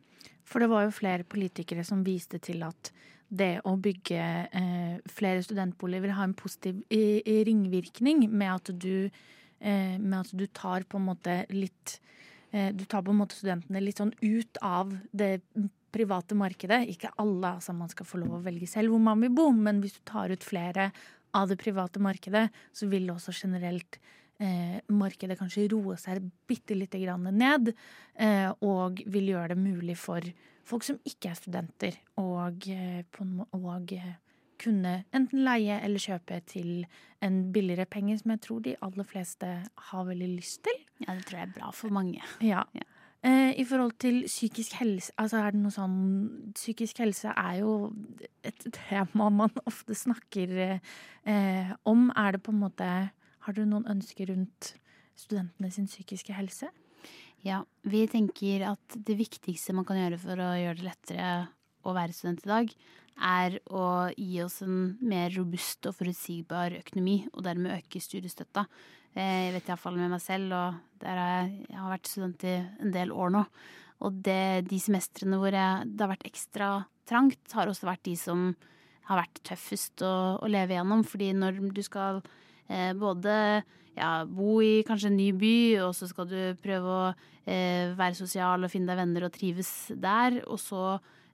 For 0.47 0.63
det 0.63 0.71
var 0.71 0.87
jo 0.87 0.95
flere 0.95 1.27
politikere 1.29 1.83
som 1.85 2.05
viste 2.07 2.39
til 2.41 2.63
at 2.65 2.93
det 3.27 3.57
å 3.67 3.75
bygge 3.83 4.23
eh, 4.55 4.93
flere 5.11 5.43
studentboliger 5.45 6.07
vil 6.07 6.15
ha 6.17 6.25
en 6.29 6.37
positiv 6.39 6.79
i, 6.95 7.21
i 7.27 7.41
ringvirkning 7.49 8.29
med 8.31 8.53
at 8.53 8.71
du 8.73 9.11
med 9.57 10.13
at 10.19 10.31
du 10.37 10.43
tar 10.53 10.85
på 10.85 10.99
en 10.99 11.07
måte 11.07 11.35
litt 11.49 11.95
Du 12.53 12.83
tar 12.85 13.01
på 13.03 13.11
en 13.11 13.17
måte 13.17 13.39
studentene 13.39 13.81
litt 13.81 13.97
sånn 13.97 14.13
ut 14.21 14.59
av 14.61 14.93
det 15.17 15.41
private 15.95 16.37
markedet. 16.39 16.83
Ikke 16.93 17.13
alle, 17.23 17.57
altså 17.57 17.75
man 17.77 17.91
skal 17.93 18.09
få 18.09 18.21
lov 18.23 18.39
å 18.39 18.45
velge 18.45 18.69
selv 18.71 18.95
hvor 18.95 19.03
man 19.03 19.23
vil 19.25 19.35
bo, 19.37 19.51
men 19.55 19.81
hvis 19.83 19.99
du 19.99 20.03
tar 20.09 20.33
ut 20.33 20.45
flere 20.47 20.91
av 21.37 21.51
det 21.51 21.59
private 21.61 22.01
markedet, 22.03 22.49
så 22.73 22.89
vil 22.91 23.11
også 23.13 23.35
generelt 23.37 23.99
eh, 24.41 24.79
markedet 24.93 25.39
kanskje 25.39 25.69
roe 25.73 25.97
seg 26.01 26.25
bitte 26.49 26.77
lite 26.77 27.01
grann 27.03 27.29
ned, 27.37 27.73
eh, 28.15 28.51
og 28.65 29.03
vil 29.07 29.33
gjøre 29.35 29.55
det 29.55 29.61
mulig 29.61 29.99
for 30.01 30.25
folk 30.67 30.87
som 30.87 31.01
ikke 31.07 31.31
er 31.31 31.39
studenter, 31.39 31.99
og, 32.23 32.69
eh, 32.73 33.03
på 33.13 33.27
og 33.59 33.93
eh, 33.97 34.17
kunne 34.57 35.03
enten 35.15 35.45
leie 35.45 35.79
eller 35.85 36.01
kjøpe 36.01 36.41
til 36.49 36.87
en 37.25 37.41
billigere 37.53 37.85
penge, 37.89 38.17
som 38.19 38.33
jeg 38.33 38.43
tror 38.47 38.63
de 38.65 38.77
aller 38.85 39.09
fleste 39.09 39.51
har 39.91 40.07
veldig 40.09 40.31
lyst 40.33 40.63
til. 40.65 40.79
Ja, 41.05 41.13
det 41.13 41.27
tror 41.29 41.43
jeg 41.43 41.49
er 41.51 41.57
bra 41.59 41.73
for 41.77 41.93
mange. 41.93 42.23
Ja. 42.41 42.65
Ja. 42.77 42.87
Eh, 43.25 43.53
I 43.57 43.65
forhold 43.65 43.97
til 44.03 44.25
psykisk 44.27 44.77
helse, 44.81 45.13
altså 45.17 45.41
er 45.41 45.55
det 45.55 45.61
noe 45.63 45.75
sånn 45.75 45.97
Psykisk 46.55 47.01
helse 47.01 47.33
er 47.33 47.61
jo 47.63 47.93
et 48.47 48.67
tema 48.77 49.31
man 49.33 49.55
ofte 49.65 49.97
snakker 49.97 50.53
eh, 50.61 51.71
om. 51.89 52.11
Er 52.13 52.37
det 52.37 52.43
på 52.45 52.53
en 52.55 52.61
måte 52.61 52.91
Har 53.47 53.57
du 53.57 53.65
noen 53.65 53.89
ønsker 53.89 54.33
rundt 54.33 54.75
studentene 55.17 55.71
sin 55.73 55.89
psykiske 55.89 56.35
helse? 56.37 56.69
Ja, 57.47 57.63
vi 57.87 58.03
tenker 58.11 58.65
at 58.73 58.97
det 59.07 59.17
viktigste 59.19 59.75
man 59.77 59.87
kan 59.87 60.01
gjøre 60.01 60.19
for 60.19 60.41
å 60.43 60.55
gjøre 60.59 60.81
det 60.81 60.89
lettere 60.89 61.29
å 61.87 61.95
være 61.95 62.15
student 62.17 62.43
i 62.43 62.51
dag, 62.51 62.73
er 63.17 63.59
å 63.71 63.85
gi 64.13 64.41
oss 64.43 64.61
en 64.65 64.97
mer 65.01 65.31
robust 65.37 65.87
og 65.89 65.97
forutsigbar 66.01 66.75
økonomi, 66.81 67.21
og 67.33 67.45
dermed 67.47 67.77
øke 67.79 68.03
studiestøtta. 68.03 68.67
Eh, 69.17 69.49
Jeg 69.49 69.55
vet 69.55 69.71
iallfall 69.71 69.97
med 69.97 70.13
meg 70.13 70.21
selv, 70.21 70.53
og 70.53 71.01
der 71.01 71.17
har 71.17 71.31
jeg, 71.33 71.67
jeg 71.71 71.81
har 71.81 71.93
vært 71.95 72.11
student 72.11 72.45
i 72.45 72.55
en 72.85 72.93
del 72.93 73.13
år 73.13 73.33
nå. 73.33 73.45
Og 74.05 74.19
det, 74.27 74.67
de 74.69 74.79
semestrene 74.83 75.39
hvor 75.41 75.55
jeg, 75.57 75.89
det 75.89 76.05
har 76.05 76.13
vært 76.13 76.27
ekstra 76.29 76.71
trangt, 77.09 77.41
har 77.57 77.71
også 77.71 77.89
vært 77.89 78.05
de 78.05 78.17
som 78.21 78.51
har 79.09 79.23
vært 79.23 79.41
tøffest 79.47 80.03
å, 80.05 80.13
å 80.43 80.51
leve 80.51 80.77
gjennom. 80.77 81.05
Fordi 81.07 81.31
når 81.33 81.63
du 81.73 81.81
skal 81.87 82.21
eh, 82.69 82.93
både 82.99 83.37
ja, 83.97 84.11
bo 84.29 84.59
i 84.61 84.83
kanskje 84.87 85.09
en 85.13 85.17
ny 85.17 85.31
by, 85.41 85.57
og 85.87 85.95
så 85.97 86.11
skal 86.11 86.29
du 86.29 86.39
prøve 86.61 86.97
å 86.99 87.05
eh, 87.49 87.95
være 87.97 88.19
sosial 88.19 88.67
og 88.67 88.73
finne 88.73 88.91
deg 88.93 89.01
venner 89.01 89.29
og 89.29 89.33
trives 89.37 89.71
der, 89.97 90.43
og 90.45 90.61
så 90.61 90.83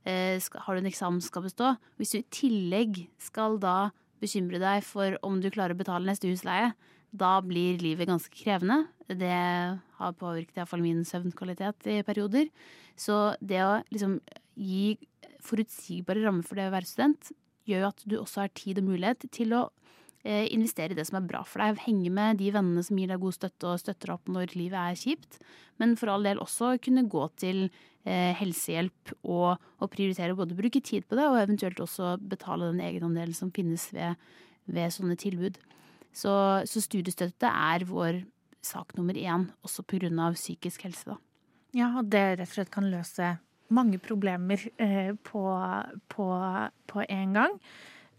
eh, 0.04 0.38
skal, 0.38 0.62
har 0.68 0.78
du 0.78 0.84
en 0.84 0.92
eksamen 0.92 1.18
som 1.18 1.32
skal 1.32 1.48
bestå. 1.48 1.72
Hvis 1.98 2.14
du 2.14 2.20
i 2.20 2.28
tillegg 2.30 3.02
skal 3.18 3.58
da 3.62 3.90
bekymre 4.22 4.60
deg 4.62 4.84
for 4.86 5.18
om 5.26 5.40
du 5.42 5.50
klarer 5.52 5.74
å 5.74 5.80
betale 5.82 6.08
neste 6.08 6.30
husleie, 6.30 6.72
da 7.12 7.34
blir 7.44 7.80
livet 7.82 8.08
ganske 8.08 8.32
krevende. 8.32 8.86
Det 9.06 9.32
har 9.98 10.16
påvirket 10.16 10.62
iallfall 10.62 10.80
min 10.84 11.02
søvnkvalitet 11.04 11.90
i 11.92 11.98
perioder. 12.06 12.48
Så 12.96 13.34
det 13.44 13.60
å 13.66 13.82
liksom 13.92 14.16
gi 14.56 14.96
forutsigbare 15.44 16.24
rammer 16.24 16.46
for 16.46 16.56
det 16.56 16.70
å 16.70 16.74
være 16.74 16.88
student, 16.88 17.32
gjør 17.68 17.84
jo 17.84 17.90
at 17.90 18.04
du 18.08 18.16
også 18.18 18.44
har 18.44 18.54
tid 18.56 18.80
og 18.80 18.88
mulighet 18.88 19.26
til 19.34 19.52
å 19.58 19.66
investere 20.24 20.94
i 20.94 20.98
det 20.98 21.06
som 21.08 21.18
er 21.18 21.26
bra 21.26 21.40
for 21.48 21.62
deg. 21.62 21.80
Henge 21.82 22.10
med 22.14 22.38
de 22.38 22.52
vennene 22.54 22.84
som 22.86 22.98
gir 22.98 23.10
deg 23.10 23.22
god 23.22 23.34
støtte 23.34 23.72
og 23.72 23.80
støtter 23.82 24.12
opp 24.14 24.30
når 24.30 24.54
livet 24.54 24.78
er 24.78 24.98
kjipt. 24.98 25.40
Men 25.82 25.96
for 25.98 26.12
all 26.12 26.26
del 26.26 26.38
også 26.42 26.76
kunne 26.84 27.08
gå 27.10 27.24
til 27.42 27.64
eh, 28.04 28.30
helsehjelp 28.38 29.14
og, 29.22 29.58
og 29.82 29.90
prioritere 29.90 30.36
både 30.38 30.54
å 30.54 30.60
bruke 30.60 30.82
tid 30.84 31.08
på 31.08 31.18
det, 31.18 31.26
og 31.26 31.40
eventuelt 31.40 31.82
også 31.82 32.14
betale 32.20 32.70
den 32.70 32.82
egenandelen 32.84 33.34
som 33.36 33.50
finnes 33.54 33.88
ved, 33.94 34.20
ved 34.70 34.94
sånne 34.94 35.18
tilbud. 35.18 35.58
Så, 36.12 36.32
så 36.68 36.84
studiestøtte 36.84 37.48
er 37.48 37.86
vår 37.88 38.22
sak 38.62 38.94
nummer 38.98 39.16
én, 39.18 39.48
også 39.66 39.82
pga. 39.82 40.30
psykisk 40.36 40.84
helse. 40.86 41.16
da. 41.16 41.18
Ja, 41.74 41.88
og 41.98 42.12
det 42.12 42.22
rett 42.38 42.50
og 42.50 42.54
slett 42.54 42.70
kan 42.70 42.90
løse 42.92 43.36
mange 43.72 43.98
problemer 43.98 44.60
eh, 44.76 45.14
på, 45.24 45.42
på, 46.12 46.26
på 46.86 47.04
en 47.08 47.32
gang. 47.38 47.58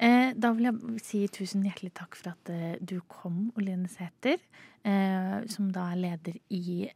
Eh, 0.04 0.34
da 0.36 0.52
vil 0.52 0.68
jeg 0.68 1.02
si 1.04 1.22
tusen 1.32 1.64
hjertelig 1.64 1.94
takk 1.96 2.18
for 2.20 2.34
at 2.34 2.52
eh, 2.52 2.76
du 2.84 2.98
kom, 3.08 3.54
Oline 3.60 3.88
Sæther, 3.92 4.42
eh, 4.84 5.38
som 5.52 5.70
da 5.72 5.86
er 5.94 6.02
leder 6.02 6.40
i 6.52 6.90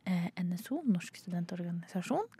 NSO, 0.44 0.82
Norsk 0.92 1.22
studentorganisasjon. 1.22 2.28